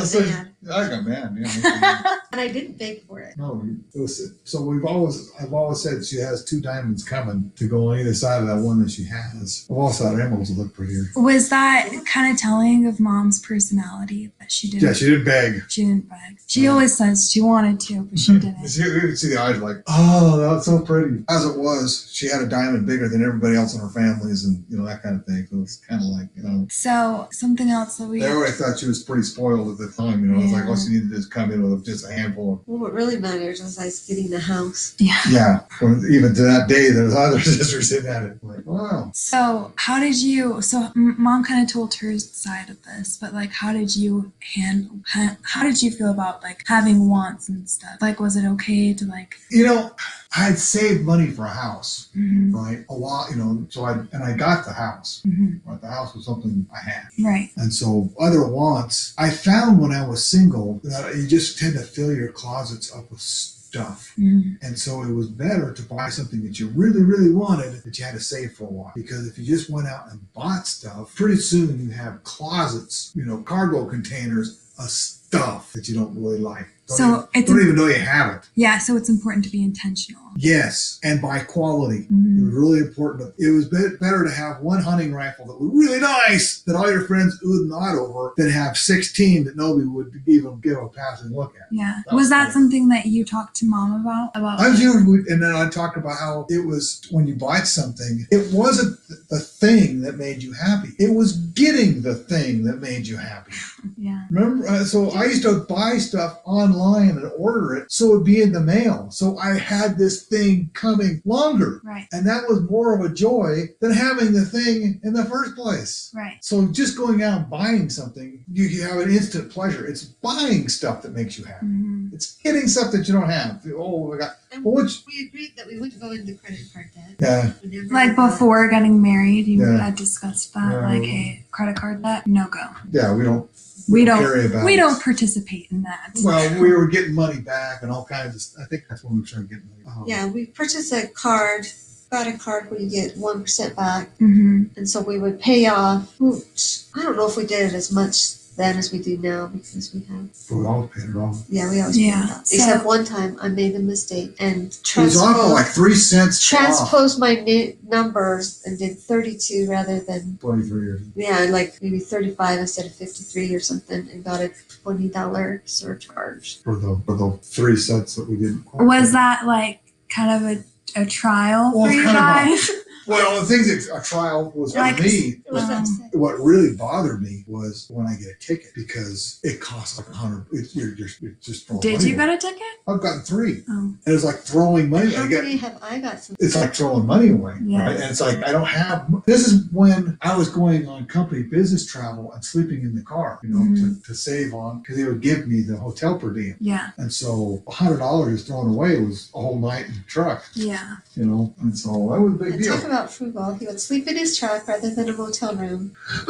So- 0.06 0.24
mad. 0.62 0.74
I 0.74 0.90
got 0.90 1.06
mad. 1.06 1.36
Yeah. 1.40 2.18
And 2.34 2.40
I 2.40 2.48
didn't 2.48 2.78
beg 2.80 3.06
for 3.08 3.20
it. 3.20 3.36
No, 3.38 3.62
it 3.94 4.00
was, 4.00 4.36
so 4.46 4.62
we've 4.62 4.86
always, 4.86 5.30
I've 5.38 5.52
always 5.54 5.82
said 5.84 6.06
she 6.06 6.16
has 6.20 6.46
two 6.46 6.62
diamonds 6.62 7.04
coming 7.04 7.52
to 7.58 7.68
go 7.68 7.92
on 7.92 8.00
either 8.00 8.14
side 8.14 8.40
of 8.42 8.48
that 8.48 8.62
one 8.62 8.82
that 8.82 8.90
she 8.90 9.04
has. 9.04 9.68
I've 9.70 9.76
also 9.76 10.06
thought 10.06 10.18
emeralds 10.18 10.50
would 10.50 10.58
look 10.60 10.74
prettier. 10.74 11.04
Was 11.18 11.50
that 11.50 11.90
kind 12.06 12.32
of 12.34 12.40
telling 12.40 12.86
of 12.88 13.02
Mom's 13.02 13.38
personality 13.46 14.32
that 14.40 14.50
she 14.50 14.70
didn't? 14.70 14.84
Yeah, 14.88 14.94
she 14.94 15.06
didn't 15.10 15.26
beg. 15.26 15.62
she 15.68 15.84
didn't 15.84 16.08
beg. 16.08 16.38
She 16.48 16.62
No. 16.64 16.72
always 16.72 16.98
says 16.98 17.30
she 17.30 17.42
wanted 17.42 17.82
to, 17.82 18.04
but 18.04 18.18
she 18.18 18.32
didn't. 18.40 18.66
See, 18.70 18.84
you 18.84 19.02
could 19.02 19.18
see 19.20 19.30
the 19.32 19.42
eyes 19.42 19.58
like, 19.62 19.78
oh, 19.88 20.38
that's 20.38 20.68
so 20.68 20.80
pretty. 20.80 21.26
As 21.30 21.46
it 21.46 21.58
was, 21.60 22.10
she 22.14 22.30
had 22.30 22.42
a 22.42 22.48
diamond 22.48 22.88
bigger 22.88 23.10
than 23.10 23.26
everybody 23.26 23.58
else 23.58 23.74
in 23.76 23.82
her 23.82 23.90
families 23.90 24.46
and, 24.46 24.64
you 24.70 24.78
know, 24.78 24.86
that 24.86 25.04
kind 25.04 25.20
of 25.20 25.26
thing. 25.26 25.48
So 25.52 25.62
it's 25.62 25.76
kind 25.78 26.02
of 26.02 26.08
like, 26.08 26.30
you 26.36 26.44
know, 26.44 26.68
So 26.70 27.28
something 27.34 27.70
else 27.70 27.98
that 27.98 28.08
we. 28.08 28.22
they 28.22 28.32
already 28.32 28.54
thought 28.54 28.80
she 28.80 28.88
was 28.88 29.04
pretty 29.04 29.24
spoiled 29.24 29.68
at 29.70 29.78
the 29.78 29.92
time, 29.92 30.24
you 30.24 30.32
know. 30.32 30.51
It's 30.52 30.58
like, 30.60 30.64
Yeah. 30.64 30.70
all 30.70 30.76
she 30.78 30.90
needed 30.90 31.10
to 31.10 31.16
just 31.16 31.32
come 31.32 31.52
in 31.52 31.64
with 31.70 31.86
just 31.86 32.08
a 32.08 32.12
handful 32.12 32.54
of, 32.54 32.60
Well, 32.68 32.80
what 32.80 32.94
really 32.94 33.18
matters 33.18 33.62
was 33.62 33.78
I 33.80 33.86
was 33.86 34.06
getting 34.08 34.30
the 34.30 34.40
house. 34.40 34.96
Yeah. 35.00 35.20
yeah. 35.30 35.60
Well, 35.82 36.00
even 36.12 36.34
to 36.36 36.42
that 36.44 36.68
day, 36.68 36.92
there's 36.92 37.16
other 37.16 37.40
sisters 37.58 37.92
in 37.92 38.06
at 38.06 38.24
it. 38.24 38.44
Like, 38.44 38.66
wow. 38.66 39.12
So 39.14 39.72
how 39.76 40.00
did 40.00 40.22
you? 40.22 40.62
So 40.62 40.92
Mom 40.96 41.44
kind 41.44 41.64
of 41.66 41.72
told 41.72 41.94
her 41.96 42.18
side 42.20 42.70
of 42.70 42.82
this, 42.84 43.18
but 43.18 43.34
like, 43.34 43.52
how 43.52 43.74
did 43.74 43.96
you 43.96 44.32
handle? 44.56 45.00
How, 45.08 45.38
how 45.44 45.64
did 45.64 45.82
you 45.82 45.92
feel 45.92 46.12
about 46.12 46.44
like 46.44 46.64
having 46.68 47.10
wants 47.10 47.50
and 47.50 47.70
stuff? 47.70 47.98
Like, 48.02 48.20
was 48.20 48.36
it 48.36 48.46
okay 48.46 48.94
to 48.94 49.06
like? 49.06 49.36
You 49.50 49.66
know, 49.66 49.92
I'd 50.38 50.58
saved 50.58 51.02
money 51.06 51.28
for 51.28 51.44
a 51.46 51.50
house, 51.50 52.08
mhm, 52.16 52.54
right? 52.54 52.86
A 52.90 52.94
lot, 52.94 53.32
you 53.32 53.36
know, 53.36 53.66
so 53.70 53.84
I, 53.84 53.94
and 54.14 54.24
I 54.24 54.34
got 54.38 54.66
the 54.66 54.72
house. 54.72 55.22
mhm, 55.28 55.60
Right? 55.66 55.82
The 55.82 55.88
house 55.88 56.16
was 56.16 56.26
something 56.26 56.66
I 56.74 56.90
had. 56.90 57.08
Right. 57.22 57.50
And 57.58 57.74
so 57.74 58.10
other 58.20 58.48
wants, 58.48 59.14
I 59.18 59.30
found 59.30 59.80
when 59.82 59.92
I 59.92 60.08
was 60.08 60.24
single 60.26 60.80
that 60.86 61.16
you 61.18 61.28
just 61.28 61.58
tend 61.60 61.74
to 61.74 61.82
fill 61.82 62.14
your 62.14 62.32
closets 62.32 62.96
up 62.96 63.12
with 63.12 63.20
stuff. 63.20 64.14
mhm, 64.18 64.58
And 64.62 64.78
so 64.80 65.02
it 65.04 65.12
was 65.14 65.28
better 65.28 65.74
to 65.74 65.82
buy 65.84 66.10
something 66.10 66.44
that 66.44 66.60
you 66.60 66.68
really, 66.70 67.04
really 67.04 67.30
wanted 67.32 67.84
that 67.84 67.98
you 67.98 68.04
had 68.06 68.14
to 68.16 68.20
save 68.20 68.54
for 68.54 68.66
a 68.66 68.72
while. 68.72 68.92
Because 68.96 69.28
if 69.28 69.38
you 69.38 69.46
just 69.46 69.70
went 69.70 69.88
out 69.88 70.12
and 70.12 70.20
bought 70.34 70.68
stuff, 70.68 71.14
pretty 71.16 71.38
soon 71.38 71.80
you 71.86 71.92
have 71.92 72.24
closets, 72.24 73.12
you 73.16 73.24
know, 73.26 73.38
cargo 73.44 73.86
containers 73.86 74.60
of 74.78 74.90
stuff 74.90 75.72
that 75.74 75.88
you 75.88 75.96
don't 75.96 76.14
really 76.16 76.40
like. 76.40 76.68
Don't, 76.98 76.98
So 76.98 77.06
even, 77.08 77.28
it's 77.36 77.50
don't 77.52 77.62
even 77.62 77.76
know 77.76 77.88
you 77.88 77.96
have 78.00 78.36
it. 78.36 78.42
yeah. 78.56 78.78
So 78.78 78.96
it's 78.96 79.10
important 79.10 79.46
to 79.46 79.52
be 79.52 79.64
intentional. 79.64 80.22
Yes, 80.38 80.98
and 81.04 81.22
by 81.22 81.40
quality. 81.40 82.08
It 82.10 82.12
Mhm. 82.14 82.46
was 82.46 82.54
really 82.54 82.80
important. 82.80 83.34
It 83.38 83.52
was 83.52 83.66
bet- 83.66 84.00
better 84.00 84.24
to 84.24 84.32
have 84.32 84.62
one 84.62 84.82
hunting 84.82 85.14
rifle 85.14 85.46
that 85.48 85.60
was 85.60 85.72
really 85.74 86.00
nice 86.00 86.62
that 86.66 86.76
all 86.76 86.90
your 86.90 87.02
friends 87.06 87.38
oohed 87.46 87.62
and 87.62 87.70
nod 87.70 87.96
over 87.98 88.34
than 88.38 88.50
have 88.50 88.78
16 88.78 89.44
that 89.46 89.58
nobody 89.58 89.86
would 89.88 90.12
even 90.28 90.60
give 90.62 90.78
a 90.78 90.88
passing 90.88 91.36
look 91.36 91.54
at. 91.60 91.68
Yeah. 91.72 92.02
That 92.06 92.14
Was 92.16 92.22
was 92.24 92.30
that 92.30 92.46
good. 92.46 92.54
something 92.54 92.88
that 92.90 93.08
you 93.08 93.26
talked 93.26 93.56
to 93.58 93.66
Mom 93.66 94.02
about? 94.02 94.32
About 94.36 94.60
I 94.62 94.70
was 94.70 94.80
and 94.82 95.42
then 95.44 95.54
I 95.54 95.68
talked 95.70 95.98
about 95.98 96.18
how 96.18 96.46
it 96.50 96.66
was 96.66 97.02
when 97.12 97.28
you 97.28 97.36
buy 97.36 97.60
something, 97.62 98.26
it 98.32 98.54
wasn't 98.54 98.98
the 99.30 99.40
thing 99.40 100.02
that 100.02 100.18
made 100.18 100.42
you 100.44 100.54
happy. 100.54 100.90
It 100.98 101.14
was 101.14 101.34
getting 101.34 102.02
the 102.04 102.16
thing 102.16 102.64
that 102.64 102.82
made 102.82 103.06
you 103.08 103.18
happy. 103.18 103.52
yeah. 103.98 104.24
Remember, 104.30 104.68
uh, 104.68 104.84
so 104.86 105.10
I 105.12 105.26
used 105.26 105.44
to 105.44 105.60
buy 105.68 105.98
stuff 105.98 106.40
online 106.46 106.81
and 106.90 107.32
order 107.38 107.76
it 107.76 107.92
so 107.92 108.14
it'd 108.14 108.26
be 108.26 108.42
in 108.42 108.52
the 108.52 108.60
mail. 108.60 109.10
So 109.12 109.38
I 109.38 109.58
had 109.58 109.98
this 109.98 110.24
thing 110.24 110.70
coming 110.74 111.22
longer. 111.26 111.82
Right. 111.84 112.08
And 112.12 112.28
that 112.28 112.44
was 112.48 112.62
more 112.70 112.96
of 112.96 113.04
a 113.06 113.14
joy 113.14 113.70
than 113.80 113.92
having 113.92 114.34
the 114.34 114.46
thing 114.46 115.00
in 115.04 115.14
the 115.14 115.26
first 115.26 115.56
place. 115.56 116.12
Right. 116.16 116.38
So 116.42 116.68
just 116.68 116.98
going 116.98 117.24
out 117.24 117.42
and 117.42 117.50
buying 117.50 117.90
something, 117.90 118.44
you, 118.52 118.82
have 118.82 119.00
an 119.00 119.12
instant 119.12 119.52
pleasure. 119.52 119.86
It's 119.86 120.04
buying 120.04 120.68
stuff 120.70 121.04
that 121.04 121.14
makes 121.14 121.38
you 121.38 121.44
happy. 121.44 121.66
Mhm. 121.66 122.14
It's 122.14 122.38
getting 122.38 122.68
stuff 122.68 122.92
that 122.94 123.08
you 123.08 123.14
don't 123.14 123.30
have. 123.30 123.62
Oh, 123.76 124.14
I 124.14 124.18
got, 124.18 124.38
And 124.54 124.66
well, 124.66 124.84
which, 124.84 125.04
we 125.08 125.28
agreed 125.28 125.56
that 125.56 125.66
we 125.68 125.80
wouldn't 125.80 126.00
go 126.02 126.12
into 126.12 126.36
credit 126.36 126.60
card 126.74 126.90
debt. 126.94 127.16
yeah, 127.20 127.54
We 127.64 127.82
Like 127.90 128.16
before 128.16 128.68
getting 128.70 129.02
married, 129.02 129.48
you 129.48 129.62
Yeah. 129.66 129.78
had 129.86 129.96
discussed 129.96 130.54
that. 130.54 130.72
Yeah. 130.74 130.86
Like, 130.90 131.04
hey, 131.04 131.46
credit 131.52 131.78
card 131.78 132.04
debt, 132.04 132.28
no 132.28 132.48
go. 132.48 132.60
yeah, 132.92 133.14
we 133.16 133.24
don't, 133.24 133.50
We 133.90 134.04
don't. 134.04 134.20
carry 134.20 134.46
about 134.48 134.66
We 134.66 134.74
it. 134.74 134.78
don't 134.78 135.02
participate 135.02 135.68
in 135.72 135.84
that. 135.84 136.18
Well, 136.24 136.60
we 136.62 136.72
were 136.74 136.88
getting 136.88 137.14
money 137.16 137.40
back 137.40 137.82
and 137.82 137.92
all 137.92 138.04
kinds 138.06 138.54
of, 138.56 138.62
I 138.62 138.66
think 138.66 138.84
that's 138.90 139.04
when 139.06 139.20
we 139.22 139.26
started 139.26 139.50
getting 139.50 139.70
money. 139.70 139.84
Oh. 139.88 140.04
Yeah, 140.06 140.28
we 140.28 140.48
purchased 140.48 140.92
a 140.92 141.08
card, 141.08 141.66
got 142.12 142.28
a 142.28 142.34
card 142.38 142.70
where 142.70 142.80
you 142.82 142.90
get 142.90 143.16
1% 143.18 143.76
back. 143.76 144.10
hmm 144.18 144.64
And 144.76 144.90
so 144.90 145.00
we 145.02 145.18
would 145.18 145.40
pay 145.40 145.66
off. 145.68 146.14
I 146.22 147.04
don't 147.04 147.16
know 147.16 147.28
if 147.28 147.38
we 147.38 147.46
did 147.46 147.68
it 147.72 147.74
as 147.74 147.90
much 147.92 148.34
then 148.62 148.78
as 148.78 148.92
we 148.92 149.00
do 149.00 149.18
now 149.18 149.48
because 149.48 149.94
we 149.94 150.02
have. 150.06 150.30
We 150.52 150.66
always 150.66 150.90
paid 150.92 151.10
it 151.10 151.16
off. 151.18 151.38
Yeah, 151.50 151.70
we 151.72 151.82
always 151.82 151.98
Yeah, 151.98 152.22
paid 152.22 152.30
it 152.30 152.32
off. 152.32 152.46
so- 152.46 152.56
Except 152.56 152.86
one 152.86 153.04
time 153.06 153.38
I 153.42 153.48
made 153.48 153.76
a 153.76 153.80
mistake 153.80 154.36
and 154.40 154.64
It 154.64 154.68
was 154.68 154.78
off 154.78 154.84
transposed, 154.84 155.54
like 155.54 155.68
three 155.68 155.96
cents 155.96 156.38
off. 156.54 156.60
transposed 156.60 157.20
my 157.20 157.36
na- 157.36 157.74
numbers 157.88 158.62
and 158.66 158.78
did 158.78 159.00
32 159.00 159.68
rather 159.70 160.00
than, 160.00 160.38
23 160.40 160.82
years. 160.84 161.02
yeah, 161.16 161.48
like 161.50 161.78
maybe 161.82 162.00
35 162.00 162.60
instead 162.60 162.86
of 162.86 162.94
53 162.94 163.56
or 163.56 163.60
something 163.60 164.08
and 164.12 164.24
got 164.24 164.42
a 164.42 164.52
$20 164.86 165.62
surcharge. 165.66 166.62
For 166.64 166.76
the, 166.76 167.02
for 167.06 167.16
the 167.18 167.40
three 167.42 167.76
sets 167.78 168.16
that 168.16 168.30
we 168.30 168.36
didn't. 168.38 168.66
Was 168.74 169.12
that 169.14 169.46
like 169.46 169.82
kind 170.10 170.32
of 170.46 170.52
a, 170.98 171.02
a 171.02 171.06
trial 171.06 171.72
Well, 171.74 171.86
for 171.86 171.92
it's 171.92 171.98
you 171.98 172.04
kind 172.04 172.18
of 172.18 172.24
a- 172.24 172.50
guys? 172.58 172.70
Well, 173.08 173.40
the 173.42 173.46
things 173.48 173.68
that 173.88 173.98
a 174.00 174.04
trial 174.04 174.52
was 174.56 174.76
Like- 174.76 174.98
for 174.98 175.04
me. 175.04 175.42
Was 175.52 175.64
Um, 175.64 175.72
upset. 175.72 176.16
What 176.16 176.40
really 176.40 176.76
bothered 176.76 177.22
me 177.22 177.44
was 177.48 177.88
when 177.90 178.08
I 178.08 178.16
get 178.16 178.28
a 178.28 178.40
ticket 178.40 178.72
because 178.76 179.40
it 179.44 179.60
costs 179.60 179.98
like 179.98 180.08
a 180.10 180.14
hundred. 180.14 180.46
It's 180.52 180.76
you're, 180.76 180.94
you're, 180.96 181.08
you're 181.20 181.32
just 181.42 181.68
throwing 181.68 181.82
Did 181.82 181.94
money 181.98 182.10
you 182.10 182.16
away. 182.16 182.26
get 182.28 182.36
a 182.44 182.48
ticket? 182.48 182.62
I've 182.88 183.02
gotten 183.02 183.22
three. 183.22 183.64
Oh, 183.70 183.74
And 184.06 184.16
it's 184.16 184.24
like 184.24 184.38
throwing 184.38 184.90
money. 184.90 185.14
How 185.14 185.24
I 185.24 185.28
get 185.28 185.44
many 185.44 185.58
have 185.58 185.78
I 185.82 186.00
got? 186.00 186.22
Some 186.24 186.36
it's 186.40 186.56
like 186.56 186.74
throwing 186.76 187.06
money 187.06 187.30
away. 187.30 187.56
Yeah. 187.64 187.86
Right? 187.88 187.96
And 187.96 188.04
it's 188.12 188.22
like 188.22 188.44
I 188.44 188.52
don't 188.52 188.68
have. 188.68 189.08
This 189.26 189.48
is 189.48 189.66
when 189.72 190.18
I 190.22 190.36
was 190.38 190.50
going 190.50 190.88
on 190.88 191.06
company 191.06 191.44
business 191.44 191.86
travel 191.86 192.32
and 192.34 192.44
sleeping 192.44 192.82
in 192.84 192.96
the 192.96 193.02
car, 193.04 193.40
you 193.44 193.50
know, 193.50 193.60
Mm-hmm. 193.62 193.96
to, 194.00 194.04
to 194.04 194.16
save 194.16 194.54
on 194.54 194.80
because 194.80 194.98
they 194.98 195.04
would 195.06 195.22
give 195.22 195.48
me 195.48 195.62
the 195.62 195.78
hotel 195.78 196.18
per 196.18 196.32
diem. 196.32 196.56
yeah, 196.60 196.90
And 196.98 197.12
so 197.14 197.64
a 197.68 197.72
hundred 197.72 197.98
dollars 198.00 198.44
thrown 198.44 198.70
away 198.70 199.00
was 199.00 199.30
a 199.36 199.40
whole 199.40 199.60
night 199.60 199.86
in 199.88 199.94
the 199.94 200.04
truck, 200.08 200.44
yeah. 200.56 200.98
you 201.16 201.26
know. 201.26 201.54
And 201.62 201.78
so 201.78 201.90
that 202.12 202.20
was 202.22 202.34
a 202.34 202.38
big 202.38 202.54
and 202.54 202.64
deal. 202.64 202.76
talk 202.76 202.84
about 202.92 203.12
frugal. 203.12 203.54
He 203.54 203.66
would 203.66 203.80
sleep 203.80 204.08
in 204.08 204.18
his 204.18 204.38
truck 204.38 204.68
rather 204.68 204.94
than 204.94 205.10
a 205.10 205.14
motel 205.14 205.56
room 205.56 205.96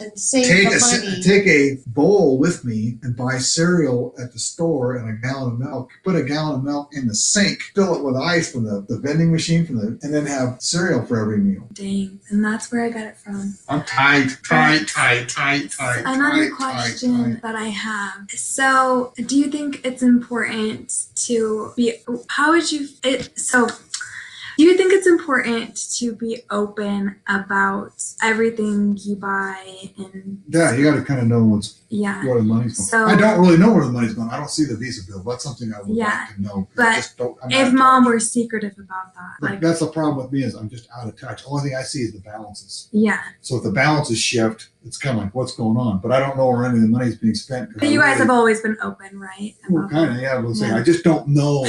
and 0.00 0.18
save 0.18 0.46
take 0.46 0.68
the 0.70 0.76
a 0.76 1.10
money. 1.10 1.22
take 1.22 1.46
a 1.46 1.78
bowl 1.86 2.38
with 2.38 2.64
me 2.64 2.98
and 3.02 3.16
buy 3.16 3.38
cereal 3.38 4.14
at 4.20 4.32
the 4.32 4.38
store 4.38 4.96
and 4.96 5.08
a 5.08 5.12
gallon 5.22 5.52
of 5.52 5.58
milk. 5.60 5.90
Put 6.04 6.16
a 6.16 6.24
gallon 6.24 6.56
of 6.56 6.64
milk 6.64 6.90
in 6.92 7.06
the 7.06 7.14
sink, 7.14 7.62
fill 7.74 7.94
it 7.94 8.02
with 8.02 8.16
ice 8.16 8.52
from 8.52 8.64
the, 8.64 8.84
the 8.88 8.98
vending 8.98 9.30
machine 9.30 9.64
from 9.64 9.76
the, 9.76 9.98
and 10.02 10.12
then 10.12 10.26
have 10.26 10.60
cereal 10.60 11.04
for 11.04 11.20
every 11.20 11.38
meal. 11.38 11.66
Dang, 11.72 12.18
and 12.30 12.44
that's 12.44 12.72
where 12.72 12.84
I 12.84 12.90
got 12.90 13.06
it 13.06 13.16
from. 13.16 13.54
I'm 13.68 13.84
tight, 13.84 14.36
tight, 14.48 14.88
tight, 14.88 15.28
tight, 15.28 15.70
tight. 15.70 16.02
Another 16.04 16.50
tight, 16.50 16.56
question 16.56 17.16
tight, 17.16 17.32
tight. 17.34 17.42
that 17.42 17.54
I 17.54 17.68
have. 17.68 18.30
So, 18.30 19.12
do 19.26 19.38
you 19.38 19.48
think 19.50 19.84
it's 19.84 20.02
important 20.02 21.06
to 21.26 21.72
be? 21.76 21.94
How 22.28 22.50
would 22.50 22.72
you? 22.72 22.88
It 23.04 23.38
so. 23.38 23.68
Do 24.58 24.64
you 24.64 24.76
think 24.76 24.92
it's 24.92 25.06
important 25.06 25.76
to 25.98 26.16
be 26.16 26.42
open 26.50 27.14
about 27.28 27.92
everything 28.20 28.98
you 29.00 29.14
buy 29.14 29.92
and 29.96 30.42
Yeah, 30.48 30.74
you 30.74 30.82
got 30.82 30.96
to 30.96 31.04
kind 31.04 31.20
of 31.20 31.28
know 31.28 31.44
what's 31.44 31.78
yeah? 31.90 32.24
where 32.24 32.36
the 32.38 32.42
money's 32.42 32.76
going. 32.76 32.86
So- 32.88 33.06
I 33.06 33.16
don't 33.16 33.40
really 33.40 33.56
know 33.58 33.72
where 33.72 33.84
the 33.84 33.92
money's 33.92 34.14
going. 34.14 34.28
I 34.30 34.36
don't 34.36 34.50
see 34.50 34.64
the 34.64 34.76
visa 34.76 35.02
bill. 35.06 35.22
That's 35.22 35.44
something 35.44 35.72
I 35.72 35.80
would 35.82 35.96
Yeah, 35.96 36.26
like 36.28 36.36
to 36.36 36.42
know. 36.42 36.54
'cause 36.54 36.66
but 36.76 36.86
I 36.88 36.94
just 36.96 37.16
don't, 37.16 37.36
If 37.50 37.72
mom 37.72 38.04
touch. 38.04 38.12
were 38.12 38.20
secretive 38.20 38.74
about 38.78 39.14
that, 39.14 39.32
But 39.40 39.50
like 39.50 39.60
that's 39.60 39.80
the 39.80 39.86
problem 39.88 40.16
with 40.24 40.32
me 40.32 40.42
is 40.44 40.54
I'm 40.54 40.68
just 40.68 40.88
out 40.96 41.08
of 41.08 41.18
touch. 41.18 41.42
Only 41.46 41.70
thing 41.70 41.76
I 41.78 41.82
see 41.82 42.00
is 42.00 42.12
the 42.12 42.20
balances. 42.20 42.88
yeah. 42.92 43.18
So 43.40 43.56
if 43.56 43.62
the 43.64 43.72
balances 43.72 44.18
shift, 44.18 44.68
it's 44.84 44.96
kind 44.96 45.18
of 45.18 45.24
like 45.24 45.34
what's 45.34 45.54
going 45.54 45.76
on. 45.76 45.98
But 46.00 46.12
I 46.12 46.20
don't 46.20 46.36
know 46.36 46.46
where 46.48 46.64
any 46.64 46.76
of 46.76 46.82
the 46.82 46.88
money's 46.88 47.16
being 47.16 47.34
spent. 47.34 47.70
But 47.74 47.82
I 47.84 47.86
you 47.86 47.98
guys 48.00 48.10
really- 48.14 48.18
have 48.20 48.30
always 48.30 48.60
been 48.60 48.76
open, 48.82 49.18
right? 49.18 49.54
Well, 49.68 49.88
kind 49.88 50.12
of, 50.12 50.20
yeah. 50.20 50.38
We'll 50.38 50.54
say 50.54 50.68
Yeah. 50.68 50.76
I 50.76 50.82
just 50.82 51.04
don't 51.04 51.28
know 51.28 51.66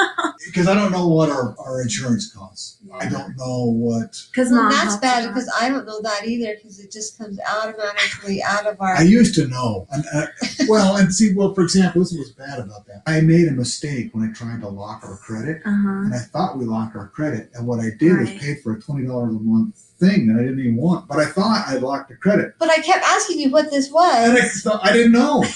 because 0.46 0.66
I 0.68 0.74
don't 0.74 0.92
know 0.92 1.08
what 1.08 1.30
our, 1.30 1.54
our 1.58 1.80
insurance 1.82 2.32
costs. 2.32 2.78
I 2.92 3.06
don't 3.08 3.36
know 3.36 3.64
what. 3.66 4.16
Because 4.32 4.50
well, 4.50 4.68
that's 4.68 4.96
bad 4.96 5.28
because 5.28 5.50
I 5.60 5.68
don't 5.68 5.86
know 5.86 6.00
that 6.02 6.26
either 6.26 6.54
because 6.56 6.80
it 6.80 6.90
just 6.92 7.16
comes 7.18 7.38
automatically 7.48 8.42
out 8.42 8.66
of 8.66 8.80
our. 8.80 8.94
I 8.96 9.02
used 9.02 9.34
to 9.36 9.46
know. 9.46 9.59
And, 9.92 10.04
uh, 10.14 10.26
well, 10.68 10.96
and 10.96 11.12
see, 11.12 11.34
well, 11.34 11.54
for 11.54 11.62
example, 11.62 12.02
this 12.02 12.12
was 12.12 12.30
bad 12.32 12.58
about 12.58 12.86
that. 12.86 13.02
I 13.06 13.20
made 13.20 13.48
a 13.48 13.52
mistake 13.52 14.10
when 14.14 14.28
I 14.28 14.32
tried 14.32 14.60
to 14.60 14.68
lock 14.68 15.02
our 15.04 15.16
credit, 15.18 15.62
Uh-huh. 15.64 15.88
and 16.04 16.14
I 16.14 16.18
thought 16.18 16.58
we 16.58 16.64
locked 16.64 16.96
our 16.96 17.08
credit, 17.08 17.50
and 17.54 17.66
what 17.66 17.80
I 17.80 17.90
did 17.98 18.18
was 18.18 18.28
Right. 18.30 18.40
paid 18.40 18.60
for 18.62 18.72
a 18.72 18.80
twenty 18.80 19.06
dollars 19.06 19.34
a 19.34 19.38
month 19.40 19.76
thing 20.00 20.26
that 20.28 20.40
I 20.40 20.42
didn't 20.42 20.60
even 20.60 20.76
want. 20.76 21.06
But 21.06 21.18
I 21.18 21.26
thought 21.26 21.64
I 21.68 21.76
locked 21.76 22.08
the 22.08 22.16
credit, 22.16 22.54
but 22.58 22.70
I 22.70 22.76
kept 22.78 23.04
asking 23.04 23.38
you 23.38 23.50
what 23.50 23.70
this 23.70 23.90
was. 23.90 24.16
and 24.16 24.38
I, 24.38 24.42
was. 24.42 24.62
thought, 24.62 24.80
I 24.84 24.92
didn't 24.92 25.12
know. 25.12 25.44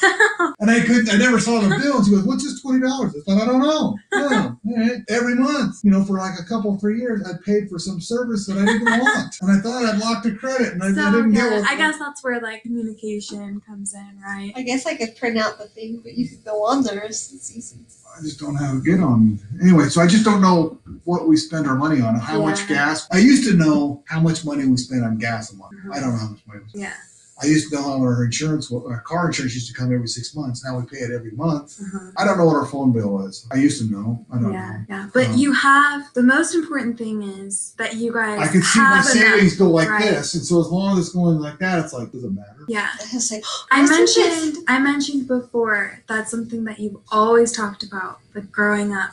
And 0.60 0.70
I 0.70 0.80
couldn't, 0.80 1.10
I 1.10 1.16
never 1.16 1.38
saw 1.40 1.60
the 1.60 1.68
bill. 1.82 1.98
And 1.98 2.06
she 2.06 2.12
goes, 2.12 2.24
What's 2.24 2.44
this 2.44 2.64
$20? 2.64 2.84
I 2.84 3.20
thought, 3.20 3.42
I 3.42 3.44
don't 3.44 3.60
know. 3.60 3.98
All 4.14 4.58
right. 4.64 5.02
Every 5.08 5.34
month, 5.34 5.76
you 5.82 5.90
know, 5.90 6.04
for 6.04 6.16
like 6.16 6.38
a 6.38 6.44
couple, 6.44 6.78
three 6.78 7.00
years, 7.00 7.22
I 7.26 7.32
paid 7.44 7.68
for 7.68 7.78
some 7.78 8.00
service 8.00 8.46
that 8.46 8.56
I 8.56 8.64
didn't 8.64 8.84
want. 8.84 9.34
And 9.42 9.50
I 9.50 9.60
thought 9.60 9.84
I'd 9.84 9.98
locked 9.98 10.26
a 10.26 10.34
credit 10.34 10.72
and 10.72 10.82
I, 10.82 10.86
I 10.86 11.10
didn't 11.12 11.32
get 11.32 11.52
yeah. 11.52 11.64
I 11.68 11.76
guess 11.76 11.98
that's 11.98 12.22
where 12.24 12.40
like 12.40 12.62
communication 12.62 13.60
comes 13.66 13.94
in, 13.94 14.20
right? 14.24 14.52
I 14.56 14.62
guess 14.62 14.86
I 14.86 14.94
could 14.94 15.16
print 15.16 15.36
out 15.36 15.58
the 15.58 15.66
thing, 15.66 16.00
but 16.02 16.14
you 16.14 16.28
could 16.28 16.44
go 16.44 16.64
on 16.64 16.82
there. 16.82 17.02
It's, 17.02 17.32
it's 17.32 17.54
easy. 17.54 17.80
I 18.16 18.20
just 18.22 18.38
don't 18.38 18.54
have 18.56 18.76
a 18.76 18.80
get 18.80 19.00
on. 19.00 19.38
Anyway, 19.60 19.88
so 19.88 20.00
I 20.00 20.06
just 20.06 20.24
don't 20.24 20.40
know 20.40 20.78
what 21.04 21.26
we 21.26 21.36
spend 21.36 21.66
our 21.66 21.74
money 21.74 22.00
on, 22.00 22.14
how 22.16 22.40
much 22.42 22.66
gas. 22.68 23.08
I 23.10 23.18
used 23.18 23.44
to 23.50 23.54
know 23.56 24.02
how 24.06 24.20
much 24.20 24.44
money 24.44 24.66
we 24.66 24.76
spend 24.76 25.04
on 25.04 25.18
gas 25.18 25.52
a 25.52 25.56
month. 25.56 25.72
Mhm. 25.84 25.92
I 25.94 26.00
don't 26.00 26.12
know 26.12 26.18
how 26.18 26.28
much 26.28 26.40
money. 26.46 26.60
Yeah. 26.72 26.92
I 27.42 27.46
used 27.46 27.68
to 27.70 27.74
know 27.74 27.82
how 27.82 27.98
our 28.00 28.24
insurance, 28.24 28.70
our 28.72 29.00
car 29.00 29.26
insurance 29.26 29.54
used 29.54 29.66
to 29.66 29.74
come 29.74 29.92
every 29.92 30.06
six 30.06 30.36
months. 30.36 30.64
Now 30.64 30.78
we 30.78 30.86
pay 30.86 30.98
it 30.98 31.10
every 31.12 31.32
month. 31.32 31.80
Uh-huh. 31.80 32.12
I 32.16 32.24
don't 32.24 32.38
know 32.38 32.46
what 32.46 32.54
our 32.54 32.64
phone 32.66 32.92
bill 32.92 33.26
is. 33.26 33.44
I 33.50 33.56
used 33.56 33.80
to 33.82 33.90
know. 33.92 34.24
I 34.32 34.36
don't 34.40 34.52
Yeah, 34.52 34.70
know. 34.70 34.84
yeah. 34.88 35.08
But 35.12 35.26
Um, 35.30 35.36
you 35.36 35.52
have 35.52 36.14
the 36.14 36.22
most 36.22 36.54
important 36.54 36.96
thing 36.96 37.24
is 37.24 37.74
that 37.76 37.96
you 37.96 38.12
guys 38.12 38.38
I 38.38 38.46
can 38.52 38.62
see 38.62 38.78
my 38.78 38.84
have 38.84 39.04
enough- 39.04 39.06
savings 39.32 39.56
go 39.56 39.68
like 39.68 39.88
right. 39.90 40.04
this, 40.04 40.34
and 40.34 40.44
so 40.44 40.60
as 40.60 40.68
long 40.68 40.96
as 40.96 41.06
it's 41.06 41.14
going 41.14 41.40
like 41.40 41.58
that, 41.58 41.84
it's 41.84 41.92
like 41.92 42.12
doesn't 42.12 42.34
matter. 42.36 42.64
Yeah. 42.68 42.88
I 42.92 43.14
was 43.14 43.32
like, 43.32 43.42
I 43.72 43.82
Listen 43.82 43.96
to 43.96 44.02
this. 44.04 44.16
mentioned 44.44 44.64
I 44.68 44.78
mentioned 44.78 45.26
before 45.26 46.02
that 46.08 46.28
something 46.28 46.62
that 46.64 46.78
you've 46.78 46.98
always 47.10 47.50
talked 47.50 47.82
about 47.82 48.20
like 48.34 48.52
growing 48.52 48.92
up 48.94 49.10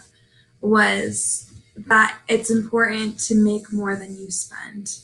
was 0.61 1.51
that 1.75 2.17
it's 2.27 2.49
important 2.51 3.19
to 3.19 3.35
make 3.35 3.73
more 3.73 3.95
than 3.95 4.15
you 4.17 4.29
spend. 4.29 4.99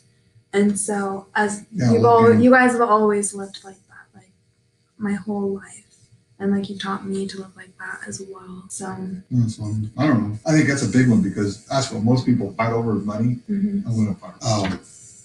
And 0.57 0.79
so 0.79 1.27
as 1.35 1.65
Yeah, 1.71 1.91
you've 1.93 2.05
all 2.05 2.33
you 2.33 2.49
guys 2.51 2.71
have 2.73 2.81
always 2.81 3.33
lived 3.33 3.59
like 3.63 3.75
that, 3.89 4.05
like 4.15 4.31
my 4.97 5.13
whole 5.13 5.49
life. 5.53 5.83
And 6.39 6.51
like 6.51 6.69
you 6.69 6.77
taught 6.77 7.07
me 7.07 7.27
to 7.27 7.37
live 7.37 7.55
like 7.55 7.75
that 7.79 7.99
as 8.07 8.21
well. 8.31 8.63
So 8.69 8.85
That's 9.31 9.57
one. 9.57 9.91
I 9.97 10.05
don't 10.07 10.21
know. 10.29 10.39
I 10.45 10.51
think 10.51 10.67
that's 10.67 10.83
a 10.83 10.87
big 10.87 11.09
one 11.09 11.21
because 11.21 11.65
that's 11.65 11.91
what 11.91 12.03
most 12.03 12.25
people 12.27 12.53
fight 12.53 12.71
over 12.73 12.95
is 12.97 13.03
money. 13.05 13.39
mhm. 13.49 13.85
I'm 13.87 13.95
gonna 13.95 14.15
fight. 14.15 14.43
Um, 14.43 14.79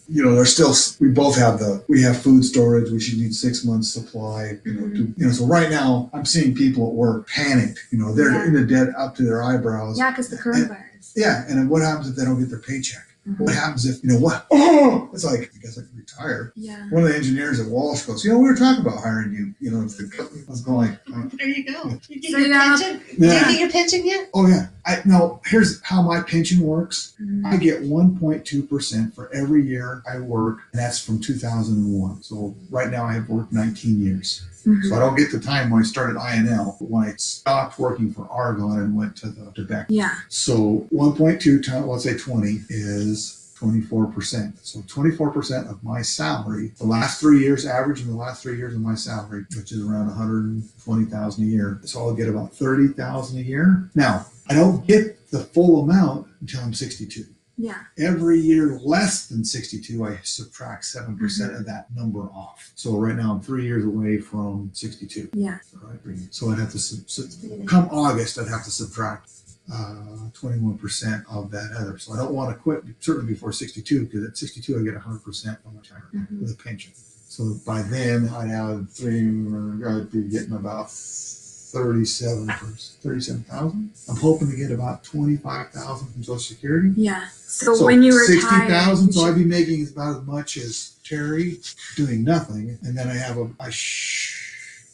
you 0.08 0.22
know, 0.22 0.34
there's 0.34 0.52
still 0.52 0.74
we 1.00 1.12
both 1.12 1.36
have 1.36 1.58
the 1.58 1.84
we 1.88 2.02
have 2.02 2.16
food 2.20 2.44
storage. 2.44 2.90
We 2.90 2.98
should 3.00 3.18
need 3.18 3.34
six 3.34 3.64
months 3.64 3.92
supply. 3.92 4.58
You 4.64 4.74
know, 4.74 4.88
to, 4.88 5.14
you 5.16 5.26
know. 5.26 5.32
So 5.32 5.46
right 5.46 5.70
now, 5.70 6.10
I'm 6.14 6.24
seeing 6.24 6.54
people 6.54 6.88
at 6.88 6.94
work 6.94 7.28
panicked. 7.28 7.78
You 7.90 7.98
know, 7.98 8.14
they're 8.14 8.32
Yeah. 8.32 8.44
in 8.46 8.52
the 8.54 8.64
debt 8.66 8.88
up 8.96 9.14
to 9.16 9.22
their 9.22 9.42
eyebrows. 9.42 9.98
yeah, 9.98 10.10
because 10.10 10.28
the 10.28 10.36
coronavirus. 10.36 11.12
Yeah, 11.14 11.44
and 11.48 11.58
then 11.58 11.68
what 11.68 11.82
happens 11.82 12.08
if 12.10 12.16
they 12.16 12.24
don't 12.24 12.38
get 12.40 12.48
their 12.50 12.58
paycheck? 12.58 13.06
Mhm. 13.28 13.38
What 13.38 13.54
happens 13.54 13.86
if 13.86 14.02
you 14.02 14.10
know 14.10 14.18
what? 14.18 14.46
Oh, 14.74 15.08
it's 15.12 15.24
like 15.24 15.52
I 15.54 15.58
guess 15.62 15.78
I 15.78 15.82
could 15.82 15.96
retire. 15.96 16.52
Yeah. 16.56 16.88
One 16.90 17.04
of 17.04 17.10
the 17.10 17.14
engineers 17.16 17.60
at 17.60 17.68
Walsh 17.68 18.02
goes, 18.02 18.24
you 18.24 18.30
know, 18.32 18.38
we 18.38 18.48
were 18.48 18.56
talking 18.56 18.84
about 18.84 19.00
hiring 19.02 19.32
you. 19.32 19.54
You 19.60 19.70
know, 19.70 19.82
it's 19.84 19.96
the, 19.96 20.44
I 20.46 20.50
was 20.50 20.60
going 20.62 20.88
like, 20.90 20.98
uh, 21.14 21.28
there 21.38 21.46
you 21.48 21.64
go. 21.64 21.98
You 22.08 22.20
get 22.20 22.30
So 22.32 22.38
your 22.38 22.48
you 22.48 22.54
pension? 22.54 23.00
Yeah. 23.18 23.28
Did 23.32 23.40
you 23.40 23.52
get 23.52 23.60
your 23.60 23.70
pension 23.70 24.06
yet? 24.06 24.30
oh 24.34 24.46
yeah. 24.48 24.66
I 24.86 25.02
no. 25.04 25.40
Here's 25.46 25.80
how 25.82 26.02
my 26.02 26.20
pension 26.22 26.60
works. 26.60 27.12
Mhm. 27.22 27.44
I 27.46 27.56
get 27.58 27.82
1.2 27.82 28.68
percent 28.68 29.14
for 29.14 29.32
every 29.32 29.62
year 29.64 30.02
I 30.10 30.18
work, 30.18 30.58
and 30.72 30.80
that's 30.80 30.98
from 30.98 31.20
2001. 31.20 32.22
So 32.22 32.54
right 32.70 32.90
now 32.90 33.04
I 33.04 33.12
have 33.12 33.28
worked 33.28 33.52
19 33.52 34.02
years. 34.02 34.42
Mhm. 34.64 34.88
So 34.88 34.96
I 34.96 34.98
don't 34.98 35.16
get 35.16 35.32
the 35.32 35.40
time 35.40 35.70
when 35.70 35.82
I 35.82 35.84
started 35.84 36.16
INL, 36.16 36.76
but 36.78 36.90
when 36.90 37.04
I 37.08 37.14
stopped 37.16 37.78
working 37.78 38.12
for 38.12 38.26
Argonne 38.30 38.78
and 38.78 38.96
went 38.96 39.16
to 39.16 39.28
the 39.28 39.50
to 39.52 39.64
Beck. 39.64 39.86
Yeah. 39.88 40.14
So 40.28 40.86
1.2 40.90 41.62
times, 41.62 41.86
let's 41.86 42.04
say 42.04 42.16
20 42.16 42.62
is 42.68 43.38
24%. 43.54 44.54
So 44.62 44.80
24% 44.80 45.70
of 45.70 45.84
my 45.84 46.02
salary, 46.02 46.72
the 46.78 46.84
last 46.86 47.20
three 47.20 47.40
years, 47.40 47.64
average 47.64 48.00
in 48.00 48.08
the 48.08 48.16
last 48.16 48.42
three 48.42 48.56
years 48.56 48.74
of 48.74 48.80
my 48.80 48.96
salary, 48.96 49.44
which 49.56 49.70
is 49.70 49.86
around 49.86 50.08
120,000 50.08 51.44
a 51.44 51.46
year. 51.46 51.80
So 51.84 52.00
I'll 52.00 52.14
get 52.14 52.28
about 52.28 52.52
30,000 52.54 53.38
a 53.38 53.42
year. 53.42 53.88
Now, 53.94 54.26
I 54.48 54.54
don't 54.54 54.84
get 54.86 55.30
the 55.30 55.40
full 55.40 55.82
amount 55.82 56.26
until 56.40 56.60
I'm 56.60 56.74
62. 56.74 57.24
Yeah. 57.58 57.78
Every 57.98 58.38
year 58.40 58.78
less 58.82 59.26
than 59.26 59.44
62, 59.44 60.04
I 60.04 60.18
subtract 60.22 60.84
7% 60.84 61.56
of 61.58 61.66
that 61.66 61.86
number 61.94 62.22
off. 62.30 62.72
So 62.74 62.96
right 62.98 63.14
now 63.14 63.32
I'm 63.34 63.40
three 63.40 63.64
years 63.64 63.84
away 63.84 64.18
from 64.18 64.70
62. 64.72 65.28
Yeah. 65.34 65.58
Right? 65.82 66.18
So 66.30 66.50
I'd 66.50 66.58
have 66.58 66.72
to, 66.72 66.78
sub- 66.78 67.08
sub- 67.10 67.66
come 67.68 67.88
August, 67.90 68.38
I'd 68.38 68.48
have 68.48 68.64
to 68.64 68.70
subtract 68.70 69.30
uh, 69.72 70.28
21% 70.34 71.24
of 71.30 71.50
that 71.52 71.70
other. 71.78 71.98
So 71.98 72.14
I 72.14 72.16
don't 72.16 72.32
want 72.34 72.56
to 72.56 72.60
quit 72.60 72.82
certainly 73.00 73.32
before 73.32 73.52
62 73.52 74.06
because 74.06 74.24
at 74.26 74.36
62 74.36 74.78
I 74.78 74.82
get 74.82 74.94
100% 74.94 75.04
of 75.04 75.64
my 75.64 75.78
retirement 75.80 76.32
Mhm. 76.32 76.40
with 76.40 76.50
a 76.52 76.56
pension. 76.62 76.92
So 77.28 77.54
by 77.64 77.82
then 77.82 78.28
I'd 78.28 78.48
have 78.48 78.90
three, 78.90 79.20
I'd 79.86 80.10
be 80.10 80.22
getting 80.28 80.52
about 80.52 80.90
37 81.76 82.46
37,000. 83.02 83.90
I'm 84.08 84.16
hoping 84.16 84.50
to 84.50 84.56
get 84.56 84.70
about 84.70 85.02
25,000 85.04 86.08
from 86.12 86.22
Social 86.22 86.38
Security. 86.38 86.92
Yeah. 86.96 87.28
So, 87.32 87.82
when 87.84 88.02
you 88.02 88.12
retire, 88.18 88.40
60,000, 88.40 89.06
you 89.06 89.12
so 89.12 89.20
should- 89.20 89.30
I'd 89.32 89.38
be 89.38 89.44
making 89.44 89.88
about 89.88 90.20
as 90.20 90.26
much 90.26 90.56
as 90.58 90.92
Terry 91.04 91.60
doing 91.96 92.24
nothing. 92.24 92.78
And 92.82 92.96
then 92.96 93.08
I 93.08 93.14
have 93.14 93.38
a, 93.38 93.50
I 93.58 93.70
sh- 93.70 94.38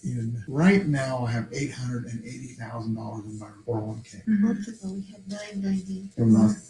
in, 0.04 0.44
right 0.46 0.86
now 0.86 1.24
I 1.26 1.32
have 1.32 1.50
$880,000 1.50 3.24
in 3.26 3.38
my 3.38 3.48
401k. 3.66 4.14
A 4.26 4.30
Mhm. 4.30 4.40
month 4.40 4.68
ago 4.68 4.92
we 4.92 5.02
had 5.12 5.28
nine 5.28 5.62
ninety. 5.62 6.08
From 6.16 6.32
the 6.32 6.38
100,000. 6.38 6.67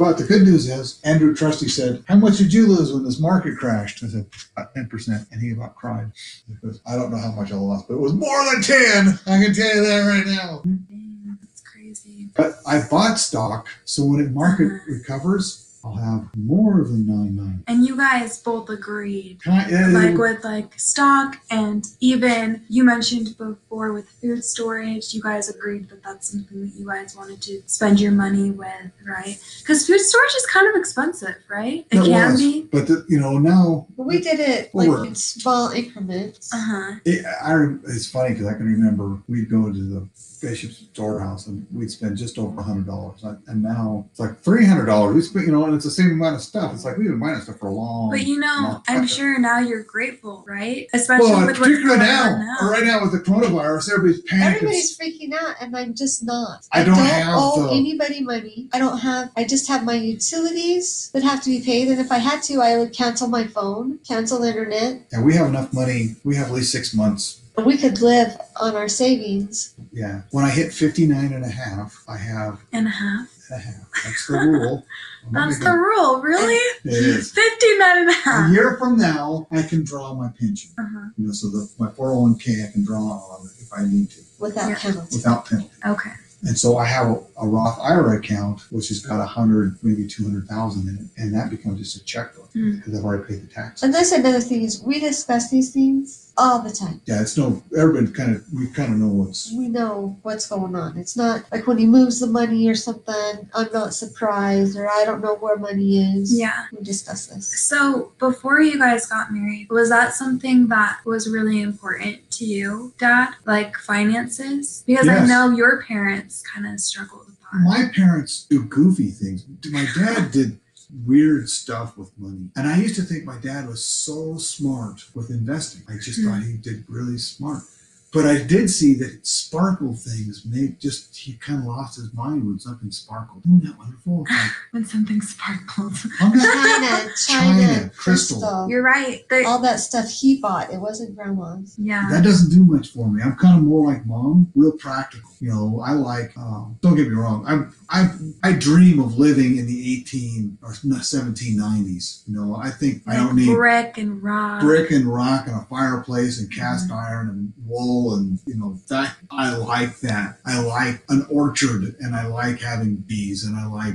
But 0.00 0.16
the 0.16 0.24
good 0.24 0.44
news 0.44 0.66
is, 0.66 0.98
Andrew 1.04 1.34
Trusty 1.34 1.68
said, 1.68 2.02
How 2.08 2.14
much 2.16 2.38
did 2.38 2.54
you 2.54 2.66
lose 2.66 2.90
when 2.90 3.04
this 3.04 3.20
market 3.20 3.58
crashed? 3.58 4.02
I 4.02 4.06
said, 4.06 4.24
About 4.56 4.74
10%. 4.74 5.30
And 5.30 5.42
he 5.42 5.50
about 5.52 5.74
cried. 5.76 6.10
Because 6.48 6.80
I 6.86 6.96
don't 6.96 7.10
know 7.10 7.18
how 7.18 7.32
much 7.32 7.52
I 7.52 7.56
lost, 7.56 7.86
but 7.86 7.96
it 7.96 8.00
was 8.00 8.14
more 8.14 8.44
than 8.50 8.62
10. 8.62 9.18
I 9.26 9.44
can 9.44 9.52
tell 9.52 9.76
you 9.76 9.84
that 9.84 10.06
right 10.08 10.24
now. 10.26 10.62
Dang, 10.64 11.36
that's 11.42 11.60
crazy. 11.60 12.28
But 12.34 12.54
I 12.66 12.80
bought 12.90 13.18
stock, 13.18 13.68
so 13.84 14.06
when 14.06 14.24
the 14.24 14.30
market 14.30 14.72
Uh-huh. 14.72 14.90
recovers, 14.90 15.69
I'll 15.82 15.94
have 15.96 16.28
more 16.36 16.84
than 16.84 17.06
nine 17.06 17.36
ninety. 17.36 17.62
And 17.66 17.86
you 17.86 17.96
guys 17.96 18.42
both 18.42 18.68
agreed. 18.68 19.40
Kind 19.42 19.70
yeah, 19.70 19.86
Like 19.88 20.16
with 20.18 20.44
like 20.44 20.78
stock 20.78 21.38
and 21.50 21.86
even 22.00 22.62
you 22.68 22.84
mentioned 22.84 23.34
before 23.38 23.92
with 23.94 24.08
food 24.10 24.44
storage, 24.44 25.14
you 25.14 25.22
guys 25.22 25.48
agreed 25.48 25.88
that 25.88 26.02
that's 26.02 26.32
something 26.32 26.60
that 26.60 26.74
you 26.78 26.86
guys 26.86 27.16
wanted 27.16 27.40
to 27.42 27.62
spend 27.66 27.98
your 27.98 28.12
money 28.12 28.50
with, 28.50 28.92
right? 29.06 29.38
Because 29.60 29.86
food 29.86 30.00
storage 30.00 30.34
is 30.36 30.46
kind 30.46 30.68
of 30.68 30.78
expensive, 30.78 31.36
right? 31.48 31.86
It 31.90 31.96
That 31.96 32.04
can 32.04 32.32
was. 32.32 32.40
be. 32.40 32.62
But 32.70 32.86
the, 32.86 33.06
you 33.08 33.18
know 33.18 33.38
now 33.38 33.86
But 33.96 34.04
we 34.04 34.20
did 34.20 34.38
it 34.38 34.74
like 34.74 34.88
Or- 34.88 35.06
in 35.06 35.14
small 35.14 35.70
increments. 35.70 36.52
Uh 36.52 36.58
huh. 36.60 36.94
it, 37.06 37.24
I 37.42 37.54
it's 37.84 38.06
funny 38.10 38.30
because 38.34 38.46
I 38.48 38.54
can 38.54 38.66
remember 38.66 39.18
we'd 39.28 39.48
go 39.50 39.72
to 39.72 39.78
the 39.78 40.06
bishop's 40.42 40.76
storehouse 40.92 41.46
and 41.46 41.66
we'd 41.72 41.90
spend 41.90 42.16
just 42.16 42.38
over 42.38 42.60
a 42.60 42.62
hundred 42.64 42.86
dollars, 42.86 43.22
and 43.46 43.62
now 43.62 44.06
it's 44.10 44.20
like 44.20 44.38
three 44.40 44.64
hundred 44.66 44.86
dollars. 44.86 45.14
We 45.14 45.22
spent 45.22 45.46
you 45.46 45.52
know, 45.52 45.69
and 45.70 45.76
it's 45.76 45.84
the 45.84 45.90
same 45.90 46.10
amount 46.10 46.36
of 46.36 46.42
stuff. 46.42 46.72
It's 46.74 46.84
like 46.84 46.96
we've 46.98 47.08
been 47.08 47.18
buying 47.18 47.34
that 47.34 47.44
stuff 47.44 47.58
for 47.58 47.68
a 47.68 47.72
long. 47.72 48.10
But 48.10 48.22
you 48.26 48.38
know, 48.38 48.82
I'm 48.88 49.06
sure 49.06 49.38
now 49.38 49.58
you're 49.60 49.82
grateful, 49.84 50.44
right? 50.46 50.86
Especially 50.92 51.30
Well, 51.30 51.38
with 51.46 51.46
what's 51.46 51.58
particularly 51.60 51.98
going 51.98 52.08
now, 52.08 52.32
on 52.32 52.38
now. 52.40 52.70
right 52.70 52.84
now 52.84 53.00
with 53.02 53.12
the 53.12 53.18
coronavirus, 53.18 53.92
everybody's 53.92 54.22
panicking. 54.24 54.42
Everybody's 54.56 54.98
freaking 54.98 55.32
out, 55.34 55.56
and 55.60 55.76
I'm 55.76 55.94
just 55.94 56.24
not. 56.24 56.66
I 56.72 56.82
don't 56.84 56.96
have 56.96 57.34
owe 57.38 57.62
the- 57.68 57.72
anybody 57.74 58.20
money. 58.22 58.68
I 58.72 58.78
don't 58.78 58.98
have. 58.98 59.30
I 59.36 59.44
just 59.44 59.68
have 59.68 59.84
my 59.84 59.94
utilities 59.94 61.10
that 61.12 61.22
have 61.22 61.42
to 61.42 61.50
be 61.50 61.60
paid, 61.64 61.88
and 61.88 62.00
if 62.00 62.10
I 62.12 62.18
had 62.18 62.42
to, 62.44 62.60
I 62.60 62.76
would 62.78 62.92
cancel 62.92 63.28
my 63.28 63.46
phone, 63.46 63.98
cancel 64.06 64.42
internet, 64.42 65.02
And 65.12 65.24
we 65.24 65.34
have 65.34 65.46
enough 65.46 65.72
money. 65.72 66.16
We 66.24 66.36
have 66.36 66.48
at 66.48 66.52
least 66.54 66.72
six 66.72 66.94
months. 66.94 67.40
we 67.64 67.76
could 67.76 68.00
live 68.00 68.36
on 68.56 68.74
our 68.74 68.88
savings. 68.88 69.74
Yeah. 69.92 70.22
When 70.30 70.44
I 70.44 70.50
hit 70.50 70.72
59 70.72 71.32
and 71.32 71.44
a 71.44 71.48
half, 71.48 72.02
I 72.08 72.16
have 72.16 72.60
and 72.72 72.86
a 72.86 72.90
half. 72.90 73.28
A 73.50 73.58
half. 73.66 73.88
That's 74.04 74.26
the 74.26 74.34
rule. 74.38 74.86
I'm 75.26 75.32
not 75.32 75.46
That's 75.48 75.58
the 75.58 75.64
making- 75.66 75.80
rule, 75.80 76.20
really? 76.22 76.54
It 76.84 76.92
is. 76.92 77.32
59 77.32 77.98
and 77.98 78.10
a 78.10 78.30
A 78.48 78.52
year 78.52 78.76
from 78.78 78.96
now, 78.96 79.46
I 79.50 79.62
can 79.62 79.84
draw 79.84 80.14
my 80.14 80.28
pension. 80.38 80.70
Uh-huh. 80.78 81.08
You 81.18 81.26
know, 81.26 81.32
so 81.32 81.48
the, 81.50 81.70
my 81.78 81.88
401k 81.88 82.68
I 82.68 82.72
can 82.72 82.84
draw 82.84 83.00
on 83.02 83.46
it 83.46 83.52
if 83.60 83.72
I 83.72 83.84
need 83.84 84.10
to 84.10 84.20
Without 84.38 84.68
Yeah. 84.70 84.78
penalty. 84.78 85.16
without 85.16 85.46
penalty. 85.46 85.70
Okay. 85.86 86.10
And 86.42 86.58
so 86.58 86.78
I 86.78 86.86
have 86.86 87.06
a, 87.06 87.20
a 87.42 87.46
Roth 87.46 87.78
IRA 87.80 88.18
account, 88.18 88.62
which 88.70 88.88
has 88.88 89.00
got 89.00 89.20
a 89.20 89.26
hundred, 89.26 89.76
maybe 89.82 90.06
200,000 90.06 90.88
in 90.88 90.96
it. 90.96 91.22
And 91.22 91.34
that 91.34 91.50
becomes 91.50 91.78
just 91.78 91.96
a 91.96 92.04
checkbook 92.04 92.40
Mm. 92.50 92.78
because 92.78 92.98
I've 92.98 93.04
already 93.04 93.22
paid 93.32 93.42
the 93.42 93.46
tax. 93.46 93.84
And 93.84 93.94
that's 93.94 94.10
another 94.10 94.40
thing 94.40 94.62
is 94.62 94.82
we 94.82 94.98
discuss 94.98 95.50
these 95.50 95.70
things 95.72 96.32
all 96.36 96.60
the 96.60 96.70
time. 96.72 97.00
Yeah, 97.04 97.20
it's 97.20 97.38
no, 97.38 97.62
everybody 97.78 98.10
kind 98.12 98.34
of, 98.34 98.44
we 98.52 98.66
kind 98.72 98.92
of 98.92 98.98
know 98.98 99.06
what's, 99.06 99.52
We 99.52 99.68
know 99.68 100.16
what's 100.22 100.48
going 100.48 100.74
on. 100.74 100.96
It's 100.98 101.16
not 101.16 101.44
like 101.52 101.68
when 101.68 101.78
he 101.78 101.86
moves 101.86 102.18
the 102.18 102.26
money 102.26 102.66
or 102.66 102.74
something, 102.74 103.48
I'm 103.54 103.72
not 103.72 103.94
surprised 103.94 104.76
or 104.76 104.90
I 104.90 105.04
don't 105.04 105.22
know 105.22 105.36
where 105.36 105.56
money 105.58 105.98
is. 106.16 106.36
Yeah. 106.36 106.64
We 106.76 106.82
discuss 106.82 107.26
this. 107.26 107.46
So 107.68 108.10
before 108.18 108.60
you 108.60 108.78
guys 108.78 109.06
got 109.06 109.32
married, 109.32 109.68
was 109.70 109.88
that 109.90 110.14
something 110.14 110.66
that 110.68 110.98
was 111.04 111.28
really 111.30 111.60
important 111.62 112.29
to 112.40 112.46
you, 112.46 112.94
Dad? 112.98 113.34
Like 113.46 113.76
finances? 113.76 114.82
Because 114.86 115.08
I 115.08 115.24
know 115.26 115.50
your 115.50 115.82
parents 115.84 116.42
kind 116.42 116.66
of 116.66 116.80
struggled 116.80 117.26
with 117.26 117.38
that. 117.40 117.60
my 117.62 117.90
parents 117.94 118.46
do 118.48 118.64
goofy 118.64 119.10
things. 119.10 119.44
My 119.70 119.86
dad 119.94 120.32
did 120.32 120.58
weird 121.06 121.48
stuff 121.48 121.96
with 121.96 122.10
money. 122.18 122.48
And 122.56 122.66
I 122.66 122.76
used 122.78 122.96
to 122.96 123.02
think 123.02 123.24
my 123.24 123.38
dad 123.38 123.68
was 123.68 123.84
so 123.84 124.38
smart 124.38 125.04
with 125.14 125.30
investing. 125.30 125.82
I 125.88 125.98
just 125.98 126.24
thought 126.24 126.40
mm-hmm. 126.40 126.50
he 126.50 126.56
did 126.56 126.84
really 126.88 127.18
smart. 127.18 127.62
But 128.12 128.26
I 128.26 128.42
did 128.42 128.68
see 128.70 128.94
that 128.94 129.24
sparkle 129.24 129.94
things 129.94 130.44
made 130.44 130.80
just 130.80 131.16
he 131.16 131.34
kind 131.34 131.60
of 131.60 131.66
lost 131.66 131.94
his 131.96 132.12
mind 132.12 132.44
when 132.44 132.58
something 132.58 132.90
sparkled. 132.90 133.44
Isn't 133.44 133.62
that 133.64 133.78
wonderful? 133.78 134.22
It's 134.22 134.30
like, 134.42 134.50
When 134.72 134.84
something 134.84 135.20
sparkles. 135.20 136.06
I'm 136.20 136.36
not- 136.36 136.44
China, 136.44 137.10
China, 137.16 137.62
China, 137.62 137.90
crystal. 137.96 138.40
crystal. 138.40 138.68
You're 138.68 138.82
right. 138.82 139.24
They- 139.30 139.44
all 139.44 139.60
that 139.62 139.76
stuff 139.78 140.10
he 140.10 140.40
bought. 140.40 140.72
It 140.72 140.80
wasn't 140.80 141.14
grandma's. 141.14 141.76
yeah. 141.78 142.08
that 142.10 142.24
doesn't 142.24 142.50
do 142.50 142.64
much 142.64 142.88
for 142.88 143.08
me. 143.08 143.22
I'm 143.22 143.36
kind 143.36 143.56
of 143.58 143.64
more 143.64 143.86
like 143.86 144.04
mom, 144.06 144.50
real 144.56 144.72
practical. 144.72 145.30
You 145.38 145.50
know, 145.50 145.80
I 145.86 145.92
like. 145.92 146.36
Um, 146.36 146.78
don't 146.82 146.96
get 146.96 147.08
me 147.08 147.14
wrong. 147.14 147.44
I'm 147.46 147.72
I 147.88 148.10
I 148.42 148.52
dream 148.52 148.98
of 148.98 149.16
living 149.18 149.56
in 149.56 149.66
the 149.66 150.00
18 150.00 150.58
or 150.62 150.72
1790s. 150.72 152.22
You 152.28 152.34
know, 152.34 152.56
I 152.56 152.70
think 152.70 153.02
I 153.06 153.16
don't 153.16 153.36
need 153.36 153.46
brick 153.54 153.98
and 153.98 154.22
rock. 154.22 154.60
brick 154.62 154.90
and 154.90 155.06
rock 155.06 155.46
and 155.46 155.56
a 155.56 155.64
fireplace 155.70 156.40
and 156.40 156.52
cast 156.52 156.90
iron 156.90 157.28
and 157.30 157.52
wool 157.66 157.99
and 158.14 158.38
you 158.46 158.56
know 158.56 158.78
that 158.88 159.16
I 159.30 159.56
like 159.56 160.00
that. 160.00 160.38
I 160.46 160.60
like 160.60 161.02
an 161.08 161.26
orchard 161.30 161.94
and 162.00 162.14
I 162.14 162.26
like 162.26 162.60
having 162.60 162.96
bees 162.96 163.44
and 163.44 163.56
I 163.56 163.66
like 163.66 163.94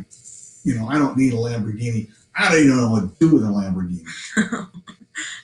you 0.63 0.75
know 0.75 0.87
I 0.87 0.97
don't 0.97 1.17
need 1.17 1.33
a 1.33 1.37
Lamborghini. 1.37 2.09
I 2.37 2.49
don't 2.51 2.63
even 2.65 2.77
know 2.77 2.89
what 2.91 3.01
to 3.01 3.11
do 3.19 3.33
with 3.35 3.43
a 3.43 3.47
Lamborghini. 3.47 4.03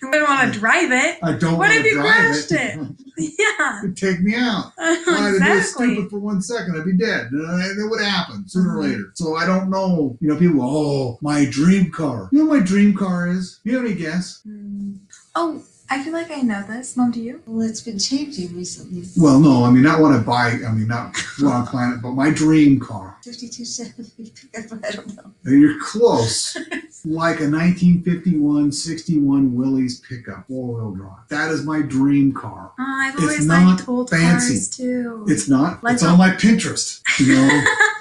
I 0.04 0.12
don't 0.12 0.28
want 0.30 0.54
to 0.54 0.60
drive 0.60 0.91
it. 0.91 1.19
I 1.24 1.32
don't 1.34 1.58
What 1.58 1.69
want 1.69 1.74
if 1.80 1.86
you 1.86 2.02
crashed 2.02 2.52
it. 2.52 2.80
Yeah. 3.17 3.80
It'd 3.84 3.97
take 3.97 4.19
me 4.21 4.34
out. 4.36 4.71
If 4.80 5.08
I 5.08 5.12
had 5.12 5.32
to 5.34 5.39
do 5.39 5.45
exactly. 5.45 5.93
stupid 5.93 6.10
for 6.10 6.17
one 6.19 6.41
second, 6.41 6.76
I'd 6.80 6.86
be 6.86 6.97
dead. 6.97 7.28
Uh, 7.28 7.58
It 7.60 7.88
would 7.89 8.02
happen 8.02 8.45
sooner 8.47 8.78
or 8.80 8.82
Mhm. 8.82 8.89
later. 8.89 9.12
So 9.13 9.36
I 9.36 9.45
don't 9.45 9.69
know. 9.69 10.17
You 10.21 10.30
know, 10.30 10.38
people, 10.38 10.62
oh, 10.63 11.19
my 11.21 11.45
dream 11.45 11.91
car. 11.91 12.30
You 12.32 12.39
know 12.39 12.45
what 12.50 12.60
my 12.62 12.65
dream 12.65 12.95
car 12.95 13.28
is? 13.28 13.60
You 13.63 13.76
have 13.76 13.86
any 13.86 13.93
guess? 13.93 14.39
Hmm. 14.43 14.93
Oh, 15.36 15.62
I 15.91 16.01
feel 16.01 16.13
like 16.13 16.32
I 16.32 16.39
know 16.39 16.63
this. 16.65 16.95
Mom, 16.95 17.12
do 17.12 17.21
you? 17.21 17.41
Well, 17.45 17.67
it's 17.67 17.82
been 17.82 17.99
changing 17.99 18.56
recently. 18.56 19.04
Well, 19.17 19.41
no, 19.41 19.65
I 19.65 19.71
mean, 19.71 19.84
not 19.84 19.99
what 19.99 20.13
I 20.13 20.19
buy. 20.19 20.58
I 20.65 20.71
mean, 20.71 20.88
not 20.88 21.17
what 21.41 21.67
planet, 21.67 22.01
but 22.01 22.12
my 22.12 22.32
dream 22.32 22.80
car. 22.80 23.17
5270 23.25 24.32
pickup. 24.54 24.80
I 24.86 24.91
don't 24.91 25.15
know. 25.17 25.34
You're 25.43 25.77
close. 25.84 26.56
like 27.04 27.41
a 27.41 27.49
1951 27.49 28.71
61 28.71 29.54
Willys 29.54 29.99
pickup, 29.99 30.47
four 30.47 30.75
wheel 30.75 30.91
drive. 30.91 31.27
That 31.27 31.51
is 31.51 31.65
my 31.65 31.82
dream 31.82 32.32
car. 32.32 32.71
Oh, 32.80 32.84
I've 33.04 33.13
It's 33.15 33.23
always 33.23 33.45
not 33.45 33.65
liked 33.75 33.89
old 33.89 34.10
fancy. 34.10 34.54
cars 34.54 34.69
too. 34.69 35.25
It's 35.27 35.49
not. 35.49 35.84
Like 35.84 35.95
it's 35.95 36.04
on 36.04 36.17
my 36.17 36.30
Pinterest. 36.30 37.01
You 37.19 37.36
know, 37.36 37.63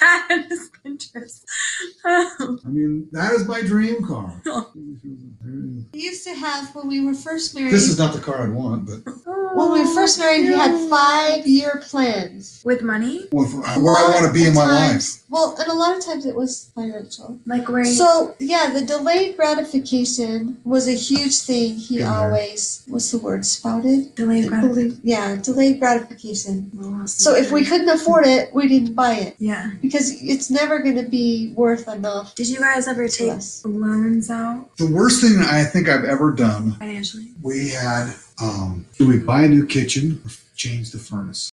Dad 0.00 0.30
and 0.30 0.44
his 0.46 0.70
Pinterest. 0.84 1.42
Oh. 2.08 2.30
Um, 2.40 2.60
I 2.64 2.68
mean, 2.68 3.08
that 3.12 3.32
is 3.32 3.46
my 3.48 3.60
dream 3.62 4.04
car. 4.06 4.40
Oh. 4.46 4.70
We 5.92 6.00
used 6.00 6.24
to 6.24 6.34
have 6.34 6.74
when 6.74 6.88
we 6.88 7.04
were 7.04 7.14
first 7.14 7.54
married. 7.54 7.72
This 7.72 7.88
is 7.88 7.98
not 7.98 8.12
the 8.14 8.20
car 8.20 8.42
I'd 8.44 8.52
want, 8.52 8.86
but 8.86 9.00
when 9.54 9.72
we 9.72 9.80
were 9.80 9.94
first 9.94 10.18
married, 10.18 10.42
he 10.42 10.52
had 10.52 10.88
five 10.90 11.46
year 11.46 11.82
plans. 11.86 12.62
with 12.64 12.82
money, 12.82 13.24
uh, 13.32 13.76
where 13.80 13.96
I 13.96 14.08
want 14.12 14.26
to 14.26 14.32
be 14.32 14.46
in 14.46 14.54
my 14.54 14.66
life. 14.66 14.92
life. 14.94 15.22
Well, 15.28 15.56
and 15.58 15.68
a 15.68 15.74
lot 15.74 15.96
of 15.96 16.04
times 16.04 16.26
it 16.26 16.34
was 16.34 16.70
financial. 16.74 17.38
like 17.46 17.68
where 17.68 17.84
So 17.84 18.34
yeah, 18.38 18.70
the 18.70 18.82
delayed 18.84 19.36
gratification 19.36 20.58
was 20.64 20.88
a 20.88 20.92
huge 20.94 21.38
thing. 21.40 21.74
He 21.76 21.98
Been 21.98 22.06
there. 22.06 22.14
always 22.14 22.82
what's 22.88 23.10
the 23.10 23.18
word 23.18 23.44
spouted? 23.46 24.14
delayed 24.14 24.48
gratification. 24.48 25.00
Yeah, 25.02 25.36
delayed 25.36 25.78
gratification. 25.80 27.06
So 27.06 27.34
if 27.34 27.50
we 27.52 27.64
couldn't 27.64 27.88
afford 27.88 28.26
it, 28.26 28.54
we 28.54 28.68
didn't 28.68 28.94
buy 28.94 29.14
it 29.14 29.36
yeah. 29.38 29.72
Because 29.80 30.22
it's 30.22 30.50
never 30.50 30.78
going 30.80 30.96
to 30.96 31.08
be 31.08 31.52
worth 31.56 31.88
enough 31.88 32.34
Did 32.34 32.48
you 32.48 32.58
guys 32.58 32.86
ever 32.88 33.06
to 33.08 33.14
take 33.16 33.30
us. 33.32 33.64
loans 33.64 34.30
out 34.30 34.76
The 34.76 34.86
worst 34.86 35.20
thing 35.22 35.38
I 35.38 35.64
think 35.64 35.88
I've 35.88 36.04
ever 36.04 36.32
done, 36.32 36.72
financially? 36.72 37.32
we 37.42 37.68
had, 37.70 38.14
um, 38.40 38.86
do 38.98 39.06
we 39.06 39.18
buy 39.18 39.42
a 39.42 39.48
new 39.48 39.66
kitchen 39.66 40.20
or 40.24 40.30
change 40.56 40.90
the 40.92 40.98
furnace? 40.98 41.50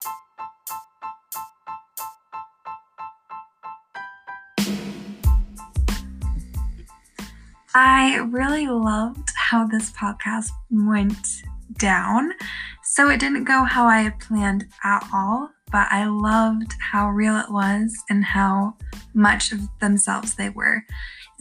I 7.74 8.16
really 8.30 8.66
loved 8.68 9.30
how 9.36 9.66
this 9.66 9.90
podcast 9.92 10.50
went 10.70 11.16
down. 11.78 12.32
So 12.84 13.08
it 13.08 13.18
didn't 13.20 13.44
go 13.44 13.64
how 13.64 13.86
I 13.86 14.00
had 14.02 14.20
planned 14.20 14.66
at 14.84 15.08
all, 15.12 15.50
but 15.72 15.88
I 15.90 16.06
loved 16.06 16.74
how 16.78 17.08
real 17.08 17.36
it 17.38 17.50
was 17.50 17.96
and 18.10 18.24
how 18.24 18.76
much 19.14 19.50
of 19.50 19.60
themselves 19.80 20.34
they 20.34 20.50
were. 20.50 20.84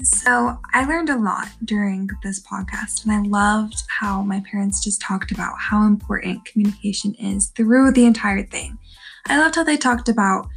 So 0.03 0.57
I 0.73 0.85
learned 0.85 1.09
a 1.09 1.17
lot 1.17 1.49
during 1.63 2.09
this 2.23 2.41
podcast, 2.41 3.05
and 3.05 3.11
I 3.11 3.21
loved 3.21 3.83
how 3.87 4.23
my 4.23 4.41
parents 4.49 4.83
just 4.83 5.01
talked 5.01 5.31
about 5.31 5.53
how 5.59 5.85
important 5.85 6.45
communication 6.45 7.13
is 7.15 7.47
through 7.49 7.91
the 7.91 8.05
entire 8.05 8.43
thing. 8.47 8.79
I 9.27 9.37
loved 9.37 9.55
how 9.55 9.63
they 9.63 9.77
talked 9.77 10.09
about 10.09 10.47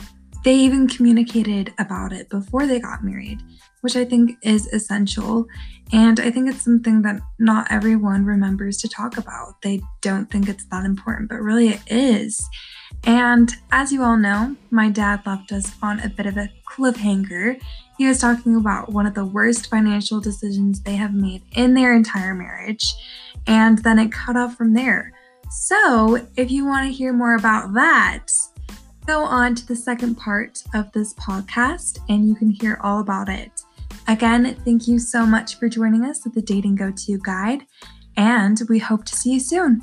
they 0.44 0.54
even 0.54 0.86
communicated 0.86 1.72
about 1.78 2.12
it 2.12 2.28
before 2.28 2.66
they 2.66 2.78
got 2.78 3.02
married, 3.02 3.42
which 3.80 3.96
I 3.96 4.04
think 4.04 4.36
is 4.42 4.66
essential. 4.68 5.46
And 5.90 6.20
I 6.20 6.30
think 6.30 6.50
it's 6.50 6.62
something 6.62 7.00
that 7.02 7.20
not 7.38 7.66
everyone 7.70 8.26
remembers 8.26 8.76
to 8.78 8.88
talk 8.88 9.16
about. 9.16 9.62
They 9.62 9.80
don't 10.02 10.30
think 10.30 10.48
it's 10.48 10.66
that 10.66 10.84
important, 10.84 11.30
but 11.30 11.40
really 11.40 11.70
it 11.70 11.80
is. 11.86 12.46
And 13.06 13.54
as 13.72 13.92
you 13.92 14.02
all 14.02 14.16
know, 14.16 14.56
my 14.70 14.88
dad 14.88 15.22
left 15.26 15.52
us 15.52 15.72
on 15.82 16.00
a 16.00 16.08
bit 16.08 16.26
of 16.26 16.36
a 16.36 16.50
cliffhanger. 16.66 17.60
He 17.98 18.06
was 18.06 18.20
talking 18.20 18.56
about 18.56 18.92
one 18.92 19.06
of 19.06 19.14
the 19.14 19.24
worst 19.24 19.68
financial 19.68 20.20
decisions 20.20 20.80
they 20.80 20.96
have 20.96 21.14
made 21.14 21.42
in 21.52 21.74
their 21.74 21.94
entire 21.94 22.34
marriage, 22.34 22.94
and 23.46 23.78
then 23.78 23.98
it 23.98 24.12
cut 24.12 24.36
off 24.36 24.56
from 24.56 24.74
there. 24.74 25.12
So, 25.50 26.26
if 26.36 26.50
you 26.50 26.66
want 26.66 26.86
to 26.86 26.92
hear 26.92 27.12
more 27.12 27.36
about 27.36 27.74
that, 27.74 28.28
go 29.06 29.22
on 29.22 29.54
to 29.54 29.66
the 29.66 29.76
second 29.76 30.16
part 30.16 30.62
of 30.74 30.90
this 30.92 31.14
podcast 31.14 31.98
and 32.08 32.26
you 32.26 32.34
can 32.34 32.50
hear 32.50 32.80
all 32.82 33.00
about 33.00 33.28
it. 33.28 33.62
Again, 34.08 34.54
thank 34.64 34.88
you 34.88 34.98
so 34.98 35.24
much 35.24 35.58
for 35.58 35.68
joining 35.68 36.04
us 36.04 36.26
at 36.26 36.34
the 36.34 36.42
Dating 36.42 36.74
Go 36.74 36.90
To 36.90 37.18
Guide, 37.18 37.66
and 38.16 38.60
we 38.68 38.78
hope 38.78 39.04
to 39.04 39.14
see 39.16 39.34
you 39.34 39.40
soon. 39.40 39.82